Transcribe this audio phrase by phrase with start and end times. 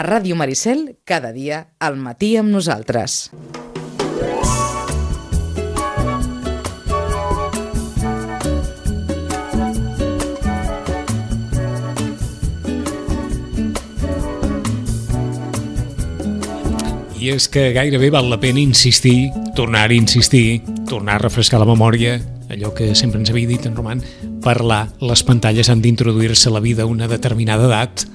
[0.00, 3.28] A Ràdio Maricel, cada dia, al matí amb nosaltres.
[17.20, 21.68] I és que gairebé val la pena insistir, tornar a insistir, tornar a refrescar la
[21.68, 22.14] memòria,
[22.48, 24.00] allò que sempre ens havia dit en Roman,
[24.40, 28.06] parlar, les pantalles han d'introduir-se a la vida a una determinada edat,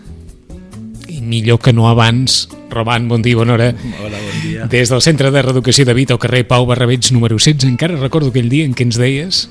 [1.26, 2.48] millor que no abans.
[2.70, 3.73] Roman, bon dia, bona hora.
[4.04, 4.68] Hola, bon dia.
[4.72, 8.30] Des del Centre de Reeducació de Vita, al carrer Pau Barrabets, número 16, encara recordo
[8.30, 9.45] aquell dia en què ens deies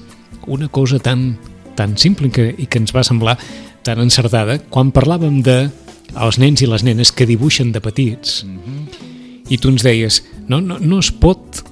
[0.47, 1.37] una cosa tan,
[1.75, 3.37] tan simple que, i que ens va semblar
[3.85, 5.59] tan encertada, quan parlàvem de
[6.15, 9.51] els nens i les nenes que dibuixen de petits, mm -hmm.
[9.51, 11.65] i tu ens deies, no, no, no es pot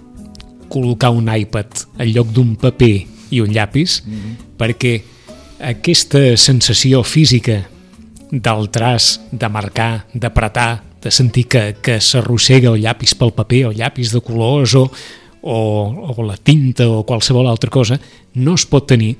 [0.68, 1.66] col·locar un iPad
[1.98, 4.36] en lloc d'un paper i un llapis, mm -hmm.
[4.58, 5.02] perquè
[5.60, 7.68] aquesta sensació física
[8.32, 13.74] del traç, de marcar, d'apretar, de sentir que, que s'arrossega el llapis pel paper, o
[13.76, 14.86] llapis de colors, o,
[15.42, 15.56] o,
[16.16, 18.00] o la tinta, o qualsevol altra cosa,
[18.34, 19.12] no es pot tenir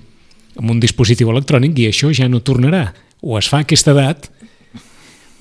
[0.56, 2.86] amb un dispositiu electrònic i això ja no tornarà.
[3.20, 4.30] O es fa a aquesta edat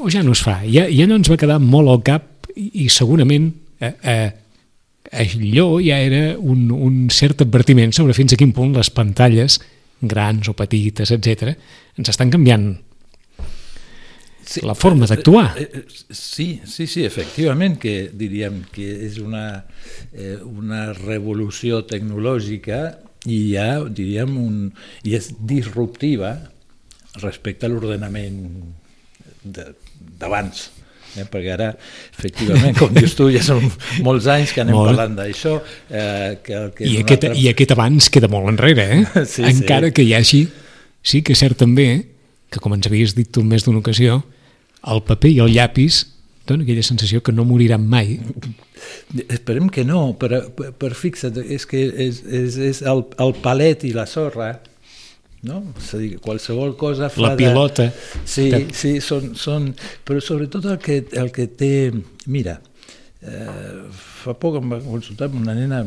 [0.01, 0.59] o ja no es fa.
[0.65, 4.29] Ja, ja no ens va quedar molt al cap i, i segurament eh, eh,
[5.11, 9.59] allò ja era un, un cert advertiment sobre fins a quin punt les pantalles,
[10.01, 11.53] grans o petites, etc,
[11.99, 12.71] ens estan canviant
[14.51, 15.53] sí, la forma d'actuar.
[15.57, 19.63] Eh, eh, sí, sí, sí, efectivament, que diríem que és una,
[20.11, 22.81] eh, una revolució tecnològica
[23.29, 24.59] i ja, diríem, un,
[25.07, 26.35] i és disruptiva
[27.21, 28.43] respecte a l'ordenament
[29.43, 30.69] d'abans.
[31.11, 31.71] Eh, perquè ara,
[32.15, 33.65] efectivament, com dius tu, ja són
[34.05, 34.93] molts anys que anem molt.
[34.93, 35.57] parlant d'això.
[35.89, 37.41] Eh, que, que I, aquest, altre...
[37.41, 39.25] I aquest abans queda molt enrere, eh?
[39.33, 39.97] sí, Encara sí.
[39.97, 40.45] que hi hagi,
[41.03, 41.89] sí que és cert també,
[42.51, 44.21] que com ens havies dit tu més d'una ocasió,
[44.87, 46.05] el paper i el llapis
[46.47, 48.17] dona aquella sensació que no moriran mai.
[49.29, 53.93] Esperem que no, però, per fixa't, és que és, és, és el, el palet i
[53.95, 54.55] la sorra
[55.47, 55.61] no?
[55.79, 57.87] És a dir, qualsevol cosa fa La pilota.
[57.89, 58.25] De...
[58.29, 58.65] Sí, de...
[58.77, 59.71] sí, són, són...
[60.05, 61.71] Però sobretot el que, el que té...
[62.29, 62.59] Mira,
[63.25, 63.79] eh,
[64.21, 65.81] fa poc em va consultar una nena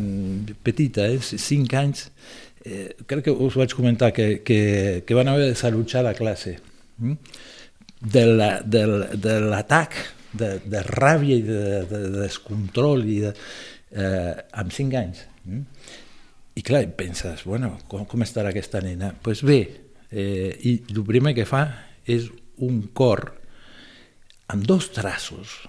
[0.66, 2.08] petita, eh, 5 anys,
[2.64, 6.56] eh, crec que us vaig comentar que, que, que van haver de salutjar la classe
[6.98, 7.18] hm?
[8.04, 9.96] De l'atac
[10.34, 13.32] de, de ràbia i de, de, de descontrol i de,
[13.94, 15.22] eh, amb 5 anys.
[15.46, 15.62] Hm?
[16.54, 19.10] I clar, penses, bueno, com, com estarà aquesta nena?
[19.14, 19.60] Doncs pues bé,
[20.10, 21.64] eh, i el primer que fa
[22.06, 22.28] és
[22.62, 23.32] un cor
[24.52, 25.62] amb dos traços,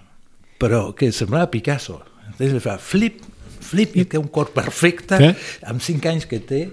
[0.62, 2.02] però que semblava Picasso.
[2.28, 3.24] Entonces fa flip,
[3.66, 5.34] flip, i té un cor perfecte, Què?
[5.72, 6.68] amb cinc anys que té,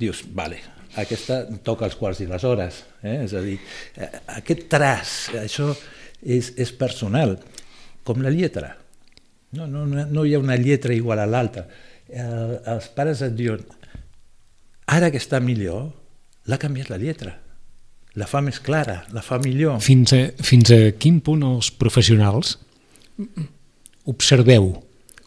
[0.00, 0.62] dius, vale,
[0.98, 2.82] aquesta toca els quarts i les hores.
[3.02, 3.20] Eh?
[3.24, 3.58] És a dir,
[3.96, 4.10] eh,
[4.40, 5.70] aquest traç, això
[6.22, 7.36] és, és personal,
[8.04, 8.74] com la lletra.
[9.56, 11.64] No, no, no hi ha una lletra igual a l'altra
[12.08, 13.64] el, els pares et diuen
[14.88, 15.90] ara que està millor,
[16.48, 17.34] l'ha canviat la lletra,
[18.18, 19.78] la fa més clara, la fa millor.
[19.84, 22.56] Fins a, fins a quin punt els professionals
[24.08, 24.72] observeu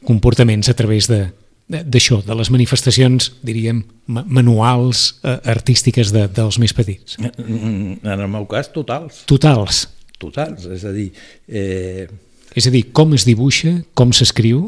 [0.07, 1.27] comportaments a través de
[1.71, 7.17] d'això, de les manifestacions, diríem, manuals, eh, artístiques de, dels més petits?
[7.21, 9.23] En el meu cas, totals.
[9.29, 9.85] Totals?
[10.21, 11.09] Totals, és a dir...
[11.47, 12.09] Eh...
[12.51, 14.65] És a dir, com es dibuixa, com s'escriu?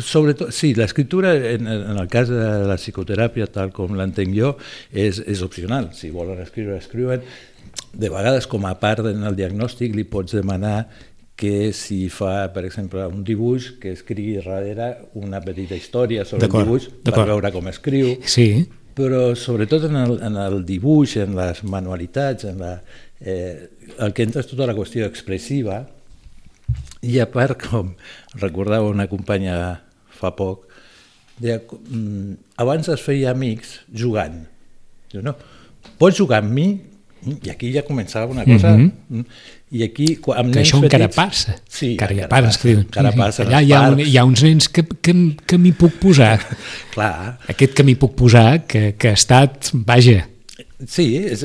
[0.00, 4.54] Sobretot, sí, l'escriptura en, en el cas de la psicoteràpia, tal com l'entenc jo,
[4.88, 5.90] és, és opcional.
[5.96, 7.26] Si volen escriure, escriuen.
[7.92, 10.86] De vegades, com a part en el diagnòstic, li pots demanar
[11.40, 16.52] que si fa, per exemple, un dibuix, que escrigui darrere una petita història sobre el
[16.52, 18.10] dibuix per veure com escriu.
[18.28, 18.66] Sí.
[18.98, 22.74] Però sobretot en el, en el dibuix, en les manualitats, en la,
[23.24, 25.80] eh, el que entra és tota la qüestió expressiva,
[27.08, 27.94] i a part, com
[28.42, 29.56] recordava una companya
[30.20, 30.66] fa poc,
[31.40, 34.42] deia, mm, abans es feia amics jugant.
[35.08, 35.32] Diu, no,
[35.96, 36.68] pots jugar amb mi?
[37.24, 38.76] I aquí ja començava una cosa...
[38.76, 39.24] Mm -hmm.
[39.70, 41.54] I aquí, amb que això petits, encara passa.
[41.70, 42.58] Sí, encara, encara passa.
[42.58, 45.14] passa, encara passa Allà hi ha, un, hi ha uns nens que, que,
[45.46, 46.40] que m'hi puc posar.
[46.96, 47.36] Clar.
[47.54, 50.24] Aquest que m'hi puc posar, que, que ha estat, vaja,
[50.88, 51.42] Sí, és,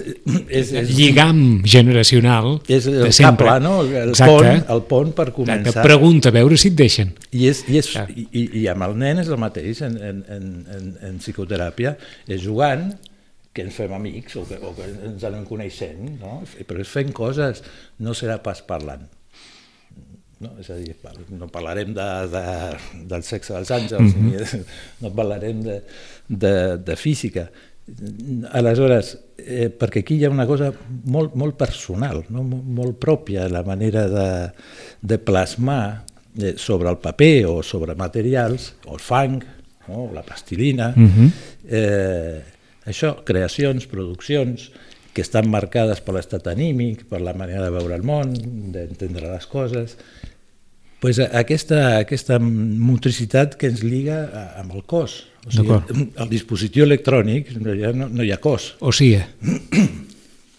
[0.47, 3.49] és, és lligam generacional és el de sempre.
[3.49, 3.81] cable, no?
[3.83, 5.73] el, pont, el pont per començar.
[5.73, 5.83] Exacte.
[5.83, 7.11] Pregunta, a veure si et deixen.
[7.33, 10.47] I, és, i, és, i, i amb el nen és el mateix en, en, en,
[10.77, 11.97] en, en psicoteràpia,
[12.31, 12.87] és jugant
[13.55, 16.41] que ens fem amics o que, o que ens anem coneixent, no?
[16.67, 17.63] però és fent coses,
[18.03, 19.05] no serà pas parlant.
[20.43, 20.51] No?
[20.59, 20.97] És a dir,
[21.31, 22.43] no parlarem de, de,
[23.07, 24.57] del sexe dels àngels, mm -hmm.
[24.59, 25.79] ni no parlarem de,
[26.27, 26.53] de,
[26.83, 27.47] de física,
[28.57, 30.71] Aleshores, eh, perquè aquí hi ha una cosa
[31.05, 32.41] molt, molt personal, no?
[32.41, 34.29] molt, molt pròpia, la manera de,
[35.05, 36.03] de plasmar
[36.39, 39.37] eh, sobre el paper o sobre materials, o el fang,
[39.87, 40.09] no?
[40.15, 41.29] la plastilina, uh -huh.
[41.69, 42.54] eh,
[42.85, 44.69] això, creacions, produccions,
[45.15, 48.33] que estan marcades per l'estat anímic, per la manera de veure el món,
[48.75, 49.95] d'entendre les coses,
[50.99, 54.25] pues aquesta, aquesta motricitat que ens lliga
[54.59, 55.21] amb el cos.
[55.45, 55.77] O sigui,
[56.17, 58.73] el dispositiu electrònic no, no hi ha cos.
[58.81, 59.21] O sigui,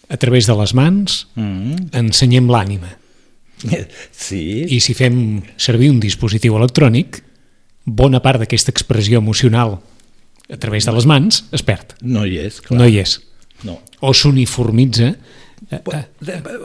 [0.07, 1.89] a través de les mans mm -hmm.
[2.03, 2.97] ensenyem l'ànima.
[4.11, 4.65] Sí.
[4.69, 7.23] I si fem servir un dispositiu electrònic,
[7.85, 9.79] bona part d'aquesta expressió emocional
[10.49, 11.97] a través de les mans es perd.
[12.01, 12.79] No hi és, clar.
[12.79, 13.19] No hi és.
[13.67, 13.79] No.
[14.05, 15.13] O s'uniformitza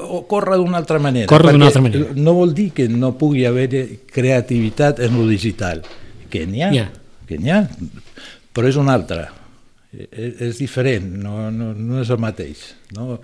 [0.05, 1.27] o corre d'una altra manera.
[1.27, 2.13] Corre d'una altra manera.
[2.15, 3.69] No vol dir que no pugui haver
[4.13, 5.83] creativitat en lo digital,
[6.31, 6.91] que n'hi ha, yeah.
[7.29, 7.63] que n'hi ha,
[8.53, 9.31] però és una altra,
[9.93, 12.69] és, és diferent, no, no, no és el mateix.
[12.97, 13.19] No?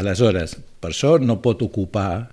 [0.00, 2.32] Aleshores, per això no pot ocupar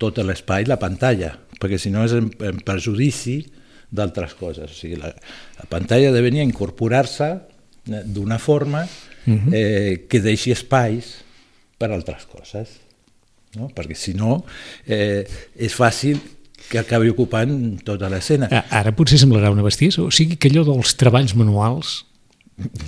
[0.00, 3.42] tot l'espai la pantalla, perquè si no és en, en perjudici
[3.90, 4.70] d'altres coses.
[4.70, 5.12] O sigui, la,
[5.58, 9.54] la pantalla ha de venir a incorporar-se eh, d'una forma uh -huh.
[9.54, 11.24] eh, que deixi espais
[11.78, 12.80] per altres coses,
[13.56, 13.70] no?
[13.74, 14.44] perquè si no
[14.86, 15.26] eh,
[15.56, 16.20] és fàcil
[16.68, 18.48] que acabi ocupant tota l'escena.
[18.70, 22.04] Ara potser semblarà una bestiesa, o sigui que allò dels treballs manuals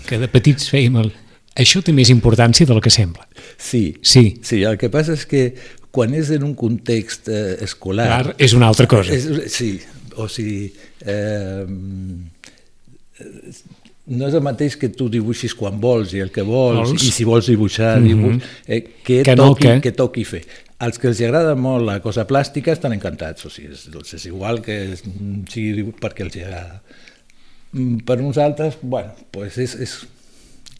[0.06, 1.12] que de petits fèiem el...
[1.58, 3.26] això té més importància del que sembla.
[3.56, 4.38] Sí, sí.
[4.42, 5.54] sí el que passa és que
[5.92, 8.08] quan és en un context eh, escolar...
[8.08, 9.12] Clar, és una altra cosa.
[9.12, 9.74] És, sí,
[10.16, 10.72] o sigui...
[11.04, 11.64] Eh,
[14.12, 17.04] no és el mateix que tu dibuixis quan vols i el que vols, vols?
[17.06, 18.08] i si vols dibuixar, mm -hmm.
[18.08, 19.80] dibuix, eh, que, que, toqui, no, que...
[19.80, 20.42] que toqui fer.
[20.82, 24.26] Els que els agrada molt la cosa plàstica estan encantats, o sigui, és, doncs és
[24.26, 24.96] igual que
[25.48, 26.82] sigui perquè els agrada.
[27.72, 29.94] Mm, per nosaltres, bueno, pues és, és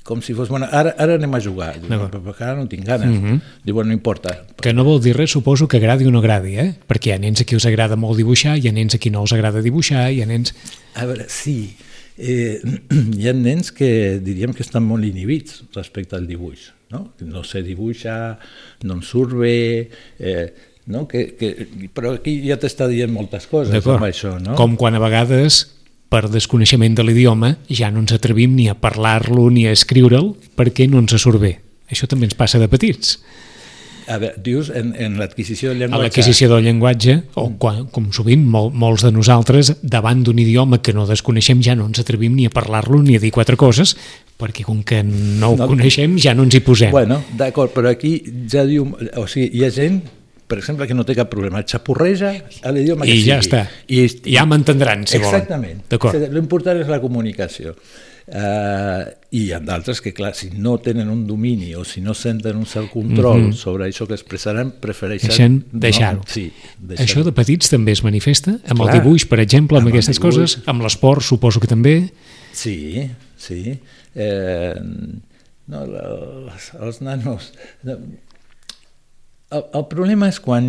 [0.02, 2.08] com si fos, bueno, ara, ara anem a jugar, no.
[2.10, 3.08] perquè ara no tinc ganes.
[3.08, 3.40] Mm -hmm.
[3.64, 4.44] Diu, bueno, no importa.
[4.60, 6.75] Que no vol dir res, suposo, que agradi o no agradi, eh?
[6.88, 9.10] Perquè hi ha nens a qui us agrada molt dibuixar, hi ha nens a qui
[9.10, 10.54] no els agrada dibuixar, hi ha nens...
[10.94, 11.76] A veure, sí,
[12.19, 12.60] eh,
[13.19, 17.12] hi ha nens que diríem que estan molt inhibits respecte al dibuix, no?
[17.20, 18.38] No sé dibuixar,
[18.82, 19.88] no em surt bé,
[20.19, 20.52] eh,
[20.87, 21.06] no?
[21.08, 24.38] que, que, però aquí ja t'està dient moltes coses amb això.
[24.43, 24.56] No?
[24.58, 25.69] Com quan a vegades
[26.12, 30.85] per desconeixement de l'idioma ja no ens atrevim ni a parlar-lo ni a escriure'l perquè
[30.91, 31.56] no ens surt bé.
[31.88, 33.17] Això també ens passa de petits.
[34.11, 36.00] A veure, dius en, en l'adquisició del llenguatge?
[36.00, 37.59] A l'adquisició del llenguatge, o mm.
[37.62, 41.87] quan, com sovint mol, molts de nosaltres, davant d'un idioma que no desconeixem ja no
[41.88, 43.94] ens atrevim ni a parlar-lo ni a dir quatre coses,
[44.43, 46.93] perquè com que no ho no, coneixem ja no ens hi posem.
[46.93, 48.19] Bueno, d'acord, però aquí
[48.50, 48.91] ja diu...
[49.17, 50.03] O sigui, hi ha gent
[50.52, 53.28] per exemple, que no té cap problema, xapurreja a l'idioma que I sigui.
[53.31, 53.60] ja està.
[53.88, 55.87] I, I ja m'entendran, si Exactament.
[55.87, 55.94] volen.
[55.96, 56.32] Exactament.
[56.37, 57.72] L'important és la comunicació.
[58.22, 62.12] Uh, I hi ha d'altres que, clar, si no tenen un domini o si no
[62.14, 63.56] senten un cert control mm -hmm.
[63.64, 65.64] sobre això que expressaran, prefereixen...
[65.72, 66.20] deixar-ho.
[66.20, 68.58] No, sí, deixar això de petits també es manifesta?
[68.69, 70.37] Amb clar, el dibuix, per exemple, amb, amb aquestes dibuix.
[70.37, 70.58] coses?
[70.66, 72.12] Amb l'esport, suposo que també?
[72.52, 73.81] Sí, sí.
[74.14, 74.75] Eh,
[75.66, 77.52] no, els, els nanos...
[77.82, 77.96] No,
[79.52, 80.69] el, el problema és quan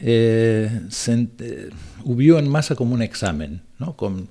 [0.00, 1.68] eh, sent, eh,
[2.04, 3.94] ho viuen massa com un examen, no?
[3.98, 4.22] com,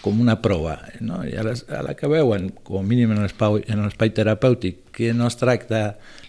[0.00, 1.22] com una prova, no?
[1.28, 5.28] i a, les, a la que veuen, com a mínim en l'espai terapèutic, que no
[5.30, 5.82] es tracta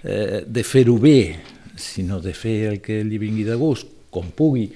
[0.03, 1.19] eh, de fer-ho bé,
[1.79, 4.67] sinó de fer el que li vingui de gust, com pugui,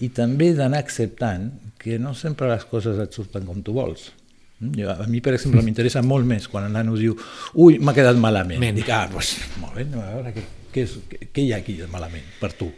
[0.00, 1.50] i també d'anar acceptant
[1.80, 4.10] que no sempre les coses et surten com tu vols.
[4.60, 7.16] Jo, a mi, per exemple, m'interessa molt més quan el nano diu
[7.60, 8.60] ui, m'ha quedat malament.
[8.60, 8.76] Men.
[8.76, 10.96] Dic, ah, doncs, molt bé, a veure què, què, és,
[11.30, 12.70] què, hi ha aquí de malament per tu?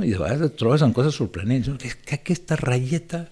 [0.00, 1.68] I de vegades et trobes amb coses sorprenents.
[1.84, 3.26] És que aquesta ratlleta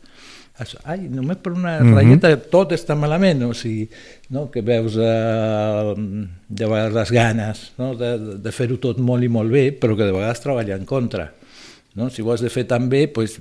[0.85, 1.95] ai, només per una mm -hmm.
[1.95, 3.89] ratlleta tot està malament, o sigui,
[4.29, 4.51] no?
[4.51, 5.95] que veus eh,
[6.49, 7.95] de vegades les ganes no?
[7.95, 11.33] de, de fer-ho tot molt i molt bé, però que de vegades treballa en contra.
[11.95, 12.11] No?
[12.11, 13.41] Si ho has de fer tan bé, pues,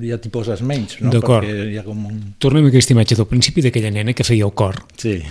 [0.00, 1.00] ja t'hi poses menys.
[1.00, 1.10] No?
[1.10, 1.46] D'acord.
[1.84, 2.34] Com un...
[2.38, 4.82] Tornem a aquesta imatge del principi d'aquella nena que feia el cor.
[4.96, 5.22] Sí.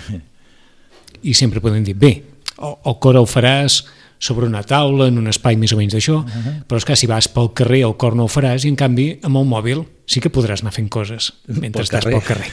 [1.24, 2.24] I sempre podem dir, bé,
[2.62, 3.84] el cor el faràs
[4.20, 6.54] sobre una taula, en un espai més o menys d'això, uh -huh.
[6.68, 9.20] però és que si vas pel carrer el cor no ho faràs i en canvi
[9.22, 12.14] amb el mòbil sí que podràs anar fent coses mentre pel estàs carrer.
[12.14, 12.50] pel carrer.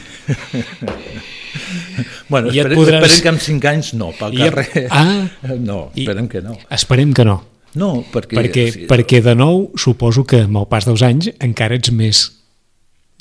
[2.32, 3.02] bueno, I esperem, podràs...
[3.04, 4.88] esperem que amb 5 anys no, pel carrer.
[4.90, 5.28] Ah,
[5.70, 6.58] no, esperem que no.
[6.70, 7.44] Esperem que no.
[7.74, 8.36] No, perquè...
[8.36, 11.90] Perquè, o sigui, perquè de nou suposo que amb el pas dels anys encara ets
[11.90, 12.32] més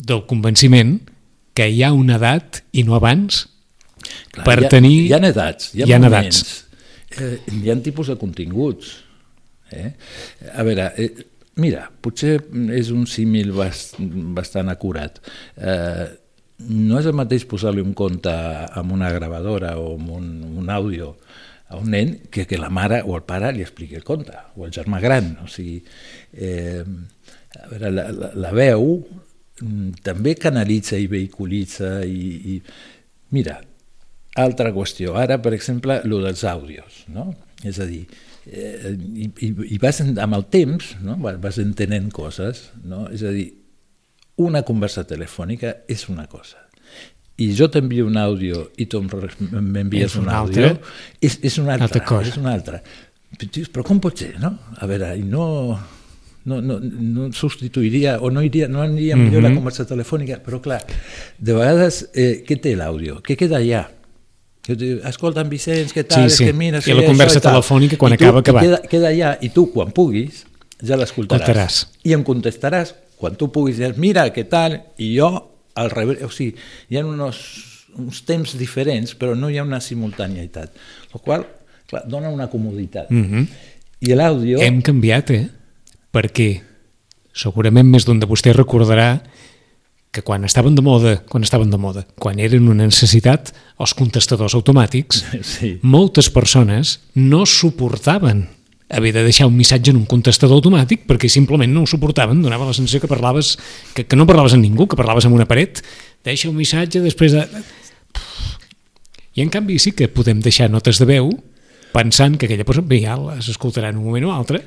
[0.02, 1.00] del convenciment
[1.54, 3.48] que hi ha una edat i no abans
[4.32, 4.98] Clar, per hi ha, tenir...
[5.08, 6.42] Hi ha edats, hi ha, hi ha moments.
[6.42, 6.71] Edats
[7.20, 8.96] eh, hi ha tipus de continguts.
[9.72, 9.92] Eh?
[10.56, 11.12] A veure, eh,
[11.62, 12.38] mira, potser
[12.76, 13.98] és un símil bast,
[14.36, 15.22] bastant acurat.
[15.58, 16.08] Eh,
[16.70, 20.28] no és el mateix posar-li un conte amb una gravadora o amb un,
[20.62, 21.16] un àudio
[21.72, 24.68] a un nen que que la mare o el pare li expliqui el conte, o
[24.68, 25.38] el germà gran.
[25.44, 25.80] O sigui,
[26.34, 32.62] eh, a veure, la, la, la veu mm, també canalitza i vehiculitza i, i...
[33.32, 33.62] Mira,
[34.36, 35.16] altra qüestió.
[35.20, 37.32] Ara, per exemple, el dels àudios, no?
[37.68, 38.06] És a dir,
[38.48, 41.18] eh, i, i, i vas, amb el temps no?
[41.20, 43.08] vas entenent coses, no?
[43.12, 43.52] És a dir,
[44.42, 46.62] una conversa telefònica és una cosa
[47.42, 50.76] i jo t'envio un àudio i tu m'envies un, un àudio,
[51.24, 52.30] és, és una altra, altra cosa.
[52.30, 52.82] és una altra.
[53.72, 54.52] Però com pot ser, no?
[54.78, 55.46] A veure, i no,
[56.46, 59.44] no, no, no substituiria o no iria, no aniria millor mm -hmm.
[59.44, 59.58] la mhm.
[59.58, 60.82] conversa telefònica, però clar,
[61.38, 63.22] de vegades, eh, què té l'àudio?
[63.24, 63.88] Què queda allà?
[64.68, 66.28] Escolta, Vicenç, què tal?
[66.30, 66.44] Sí, sí.
[66.44, 68.66] És que mira, I la conversa telefònica quan tu, acaba acabat.
[68.68, 70.44] Queda, queda allà i tu, quan puguis,
[70.86, 71.86] ja l'escoltaràs.
[72.06, 74.78] I em contestaràs quan tu puguis, dir, mira, què tal?
[75.02, 75.32] I jo
[75.82, 76.56] al revés, o sigui,
[76.90, 77.42] hi ha unos,
[77.98, 80.78] uns temps diferents, però no hi ha una simultaneïtat,
[81.14, 81.46] el qual
[81.90, 83.10] clar, dona una comoditat.
[83.10, 83.48] Mm -hmm.
[84.02, 84.60] I l'àudio...
[84.60, 85.48] Hem canviat, eh?
[86.12, 86.62] Perquè
[87.34, 89.22] segurament més d'un de vostè recordarà
[90.12, 94.56] que quan estaven de moda, quan estaven de moda, quan eren una necessitat, els contestadors
[94.60, 95.24] automàtics,
[95.56, 95.78] sí.
[95.82, 98.50] moltes persones no suportaven
[98.92, 102.68] haver de deixar un missatge en un contestador automàtic perquè simplement no ho suportaven, donava
[102.68, 103.56] la sensació que parlaves,
[103.96, 105.80] que, que no parlaves amb ningú, que parlaves amb una paret,
[106.28, 107.46] deixa un missatge després de...
[109.40, 111.32] I en canvi sí que podem deixar notes de veu
[111.96, 114.60] pensant que aquella persona, bé, ja les escoltarà en un moment o altre,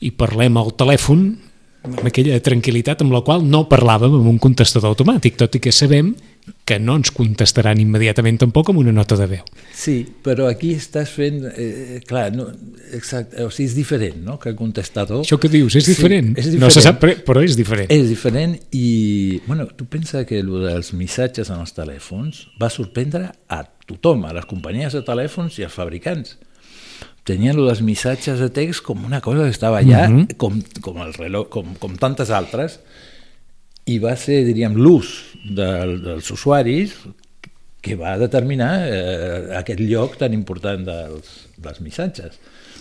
[0.00, 1.28] i parlem al telèfon
[1.86, 5.72] amb aquella tranquil·litat amb la qual no parlàvem amb un contestador automàtic, tot i que
[5.74, 6.14] sabem
[6.64, 9.44] que no ens contestaran immediatament tampoc amb una nota de veu.
[9.76, 11.42] Sí, però aquí estàs fent...
[11.50, 12.48] Eh, clar, no,
[12.96, 15.22] exacte, o sigui, és diferent, no?, que el contestador...
[15.26, 16.32] Això que dius, és diferent.
[16.34, 16.64] Sí, és diferent.
[16.64, 17.92] No se sap, però és diferent.
[17.92, 18.88] És diferent i,
[19.46, 24.34] bueno, tu pensa que el dels missatges en els telèfons va sorprendre a tothom, a
[24.36, 26.36] les companyies de telèfons i als fabricants
[27.28, 30.24] tenien els missatges de text com una cosa que estava allà, mhm.
[30.24, 30.36] -huh.
[30.36, 32.80] com, com, el reloj, com, com tantes altres,
[33.88, 35.08] i va ser, diríem, l'ús
[35.44, 36.94] del, dels usuaris
[37.80, 42.38] que va determinar eh, aquest lloc tan important dels, dels missatges.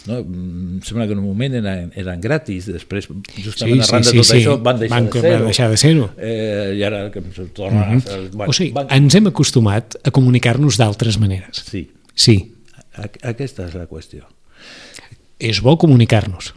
[0.08, 0.20] No?
[0.24, 3.10] Em sembla que en un moment eren, eren gratis, després,
[3.44, 5.46] justament sí, arran sí, de tot sí, això, van deixar van, de ser-ho.
[5.46, 6.10] Deixar de ser-ho.
[6.18, 7.86] Eh, I ara que es torna...
[7.86, 8.14] Mm -hmm.
[8.14, 8.88] a, bueno, o sigui, van...
[8.90, 11.64] ens hem acostumat a comunicar-nos d'altres maneres.
[11.72, 11.90] Sí.
[12.16, 12.38] Sí.
[13.22, 14.26] Aquesta és la qüestió.
[15.40, 16.54] És bo comunicar-nos.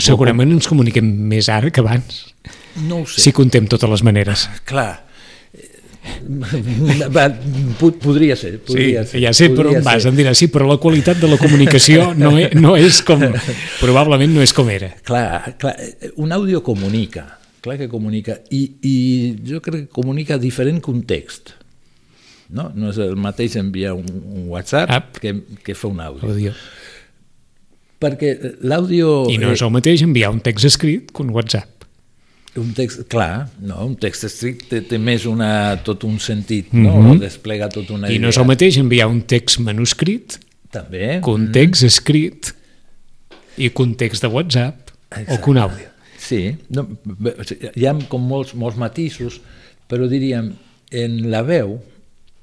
[0.00, 2.22] Segurament ens comuniquem més ara que abans.
[2.88, 3.20] No ho sé.
[3.26, 4.46] Si contem totes les maneres.
[4.68, 5.04] Clar.
[7.14, 7.24] Va,
[8.02, 8.58] podria ser.
[8.64, 11.30] Podria sí, ser, ja sé per on vas, em diràs, sí, però la qualitat de
[11.30, 13.22] la comunicació no és, no és com,
[13.84, 14.90] probablement no és com era.
[15.06, 15.74] Clar, clar,
[16.20, 17.24] un àudio comunica,
[17.64, 18.96] clar que comunica, i, i
[19.48, 21.54] jo crec que comunica diferent context.
[22.54, 25.20] No, no és el mateix enviar un, un WhatsApp App.
[25.22, 25.32] que,
[25.64, 26.28] que fer un àudio.
[26.28, 26.52] Audio.
[28.04, 28.34] Perquè
[28.68, 29.24] l'àudio...
[29.32, 31.70] I no és el mateix enviar un text escrit que un WhatsApp.
[32.60, 36.92] Un text, clar, no, un text estricte té, té més una, tot un sentit, no?
[36.92, 37.22] Mm -hmm.
[37.24, 38.22] desplega tot una I idea.
[38.22, 40.38] no és el mateix enviar un text manuscrit
[40.70, 41.92] també que un text mm -hmm.
[41.92, 42.54] escrit
[43.56, 45.34] i que un text de WhatsApp Exacte.
[45.34, 45.88] o que un àudio.
[46.18, 46.88] Sí, no,
[47.74, 49.40] hi ha com molts, molts matisos,
[49.88, 50.54] però diríem,
[50.90, 51.80] en la veu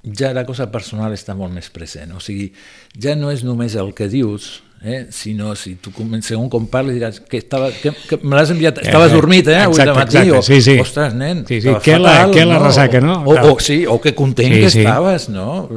[0.03, 2.51] ja la cosa personal està molt més present, o sigui,
[2.97, 5.07] ja no és només el que dius, eh?
[5.11, 8.81] si no, si tu segon com parles diràs que, estava, que, que me l'has enviat,
[8.83, 10.77] estaves dormit eh, avui de matí, exacte, o, sí, sí.
[10.81, 11.73] ostres nen, sí, sí.
[11.83, 12.53] Què, fatal, la, què no?
[12.53, 13.17] la ressaca, no?
[13.25, 14.85] O, o, sí, o que content sí, que sí.
[14.85, 15.67] estaves, no?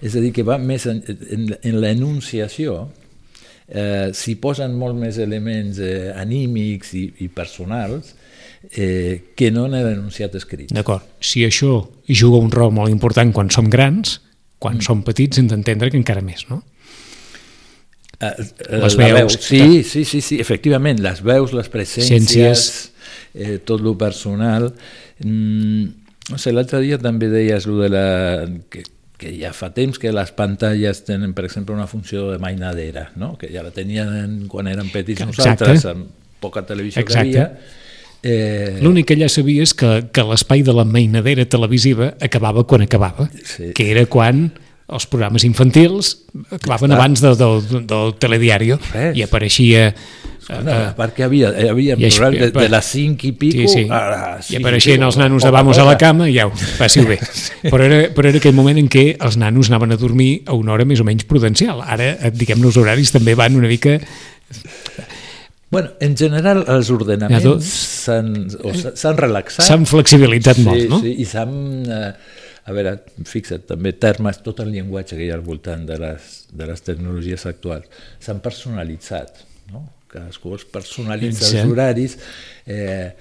[0.00, 2.86] És a dir, que va més en, en, en l'enunciació,
[3.68, 8.14] eh, s'hi posen molt més elements eh, anímics i, i personals
[8.72, 10.72] eh, que no en l'enunciat escrit.
[10.74, 11.06] D'acord.
[11.20, 14.18] Si això juga un rol molt important quan som grans,
[14.60, 14.86] quan mm.
[14.86, 16.62] som petits hem d'entendre que encara més, no?
[18.20, 18.32] Eh,
[18.82, 19.16] les veus.
[19.16, 22.64] Veu, sí, sí, sí, sí, efectivament, les veus, les presències,
[23.34, 24.70] eh, tot lo personal.
[25.24, 25.84] Mm,
[26.30, 28.06] no sé, l'altre dia també deies lo de la,
[28.70, 28.84] que,
[29.20, 33.34] que ja fa temps que les pantalles tenen, per exemple, una funció de mainadera, no?
[33.40, 35.40] que ja la tenien quan érem petits Exacte.
[35.40, 37.30] nosaltres, amb poca televisió Exacte.
[37.32, 37.78] que havia,
[38.22, 38.80] Eh...
[38.84, 43.30] L'únic que ja sabia és que, que l'espai de la mainadera televisiva acabava quan acabava,
[43.48, 43.70] sí.
[43.76, 44.50] que era quan
[44.90, 46.16] els programes infantils
[46.50, 48.72] acabaven abans del, del, del telediari
[49.14, 49.90] i apareixia
[50.40, 53.84] Escolta, uh, perquè havia, havia i programes de, de les 5 i pico sí, sí.
[53.92, 57.20] a les i apareixien els nanos de vamos a la cama i au, passi bé
[57.26, 57.68] sí.
[57.68, 60.74] però, era, però era aquell moment en què els nanos anaven a dormir a una
[60.74, 64.00] hora més o menys prudencial ara, diguem-ne, els horaris també van una mica
[65.70, 67.68] Bueno, en general els ordenaments
[68.02, 69.62] s'han relaxat.
[69.62, 70.98] S'han flexibilitzat sí, molt, no?
[71.04, 71.52] Sí, i s'han...
[71.86, 72.08] Eh,
[72.64, 76.28] a veure, fixa't, també termes, tot el llenguatge que hi ha al voltant de les,
[76.52, 77.86] de les tecnologies actuals,
[78.20, 79.86] s'han personalitzat, no?
[80.10, 81.58] Cadascú es personalitza Sí.
[81.60, 82.16] els horaris,
[82.66, 83.12] eh,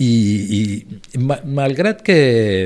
[0.00, 0.12] i,
[0.56, 2.16] i ma- malgrat que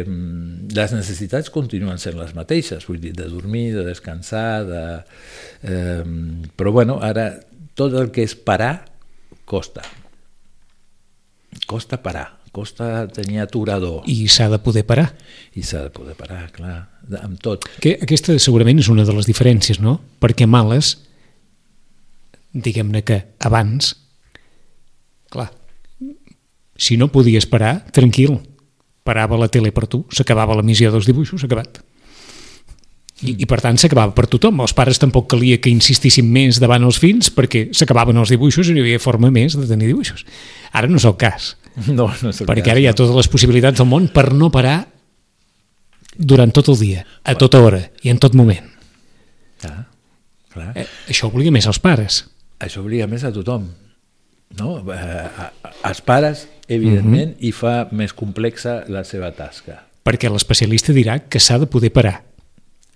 [0.06, 4.84] mm, les necessitats continuen sent les mateixes, vull dir, de dormir, de descansar, de,
[5.66, 6.04] eh,
[6.56, 7.32] però bueno, ara
[7.74, 8.84] tot el que és parar
[9.44, 9.82] costa.
[11.66, 15.10] Costa parar, costa tenir aturador i, s'ha de poder parar.
[15.58, 16.76] i s'ha de poder parar, clar,
[17.20, 17.66] amb tot.
[17.82, 19.98] Que aquesta segurament és una de les diferències, no?
[20.22, 20.94] Perquè males,
[22.54, 23.94] diguem-ne que abans,
[25.34, 25.50] clar,
[26.78, 28.38] si no podies parar, tranquil,
[29.04, 31.82] parava la tele per tu, s'acabava l'emissió dels dibuixos, acabat.
[33.22, 34.58] I, I per tant s'acabava per tothom.
[34.64, 38.74] Els pares tampoc calia que insistissin més davant els fills perquè s'acabaven els dibuixos i
[38.74, 40.24] no hi havia forma més de tenir dibuixos.
[40.74, 41.52] Ara no és el cas,
[41.98, 42.98] No, no és el perquè cas, ara hi ha no.
[43.02, 44.76] totes les possibilitats del món per no parar
[46.16, 48.68] durant tot el dia, a tota hora i en tot moment.
[49.62, 49.80] Clar,
[50.54, 50.68] clar.
[50.78, 52.20] Eh, això obliga més als pares.
[52.62, 53.66] Això obliga més a tothom.
[54.60, 54.76] No?
[54.94, 55.48] Eh,
[55.82, 59.80] als pares, evidentment, i fa més complexa la seva tasca.
[60.04, 62.18] perquè l'especialista dirà que s'ha de poder parar.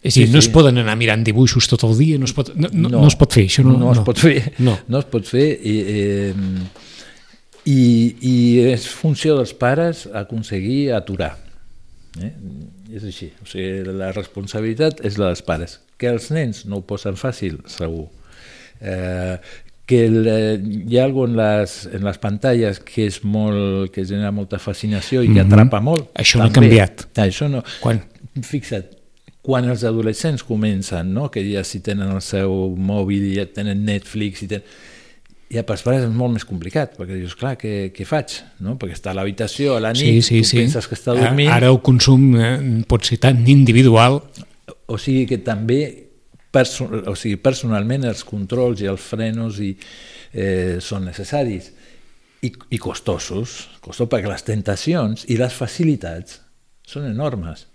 [0.04, 0.46] És a dir, Sí, no sí.
[0.46, 3.06] es poden anar mirant dibuixos tot el dia, no es pot, no, no, no.
[3.08, 3.64] es pot fer això.
[3.64, 4.52] No, no, es pot fer.
[4.60, 4.76] No.
[4.86, 5.46] no es pot fer.
[5.58, 6.34] I, eh,
[7.68, 8.34] i, I
[8.72, 11.34] és funció dels pares aconseguir aturar.
[12.22, 12.32] Eh?
[12.96, 13.28] És així.
[13.44, 15.78] O sigui, la responsabilitat és la dels pares.
[16.00, 18.06] Que els nens no ho posen fàcil, segur.
[18.80, 19.36] Eh,
[19.88, 20.58] que el, eh,
[20.88, 25.22] hi ha alguna en les, en les pantalles que és molt, que genera molta fascinació
[25.24, 25.52] i que Mhm.
[25.52, 26.10] atrapa molt.
[26.14, 26.68] Això no ha també.
[26.68, 27.06] canviat.
[27.24, 27.62] Això no.
[27.80, 28.02] Quan?
[28.42, 28.84] Fixa't,
[29.42, 31.30] quan els adolescents comencen, no?
[31.30, 34.64] que ja si tenen el seu mòbil, ja tenen Netflix, i tenen...
[35.52, 38.38] ja pels pares és molt més complicat, perquè dius, clar, què, què faig?
[38.64, 38.76] No?
[38.80, 40.60] Perquè està a l'habitació a la nit, Sí, sí, tu sí.
[40.64, 42.52] penses que està dormint, Ara el consum eh,
[42.88, 44.20] pot ser tan individual
[44.88, 45.80] o sigui que també
[46.52, 49.74] perso o sigui, personalment els controls i els frenos i,
[50.32, 51.70] eh, són necessaris
[52.44, 56.40] i, i costosos, costosos perquè les tentacions i les facilitats
[56.88, 57.66] són enormes.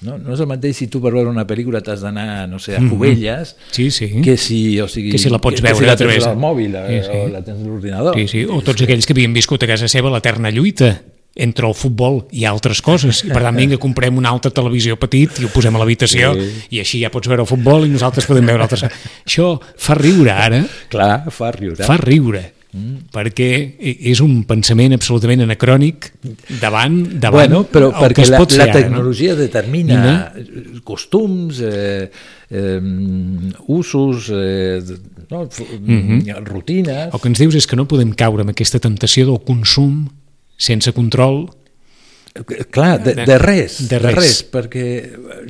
[0.00, 2.76] No, no és el mateix si tu per veure una pel·lícula t'has d'anar, no sé,
[2.76, 4.20] a Cubelles, Sí, sí.
[4.22, 6.24] que si, o sigui, Que si la pots que veure si la a través tens
[6.26, 7.10] de- al mòbil Sí, eh, sí.
[7.18, 8.14] o la tens a l'ordinador.
[8.14, 8.44] Sí, sí.
[8.44, 11.02] O tots aquells que havien viscut a casa seva l'eterna lluita
[11.34, 13.24] entre el futbol i altres coses.
[13.24, 16.48] I per tant, vinga, comprem una altra televisió petit i ho posem a l'habitació Sí.
[16.76, 18.82] i així ja pots veure el futbol i nosaltres podem veure altres...
[19.26, 21.84] Això fa riure ara, Clar, fa riure.
[21.84, 22.57] fa riure, mm.
[23.14, 23.46] Perquè
[23.80, 26.10] és un pensament absolutament anacrònic
[26.60, 28.80] davant, davant Bueno, però el que perquè es la, pot fer la ara, no?
[28.82, 30.80] tecnologia determina Mira.
[30.84, 32.10] costums, eh,
[32.50, 32.80] eh,
[33.72, 34.82] usos, eh,
[35.30, 35.64] no, f-
[36.44, 37.08] rutines...
[37.14, 40.04] El que ens dius és que no podem caure amb aquesta temptació del consum
[40.58, 41.46] sense control
[42.70, 44.14] Clar, de, de res, De de res.
[44.14, 44.36] res.
[44.52, 44.84] perquè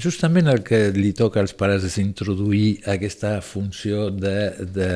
[0.00, 4.38] justament el que li toca als pares és introduir aquesta funció de,
[4.72, 4.88] de,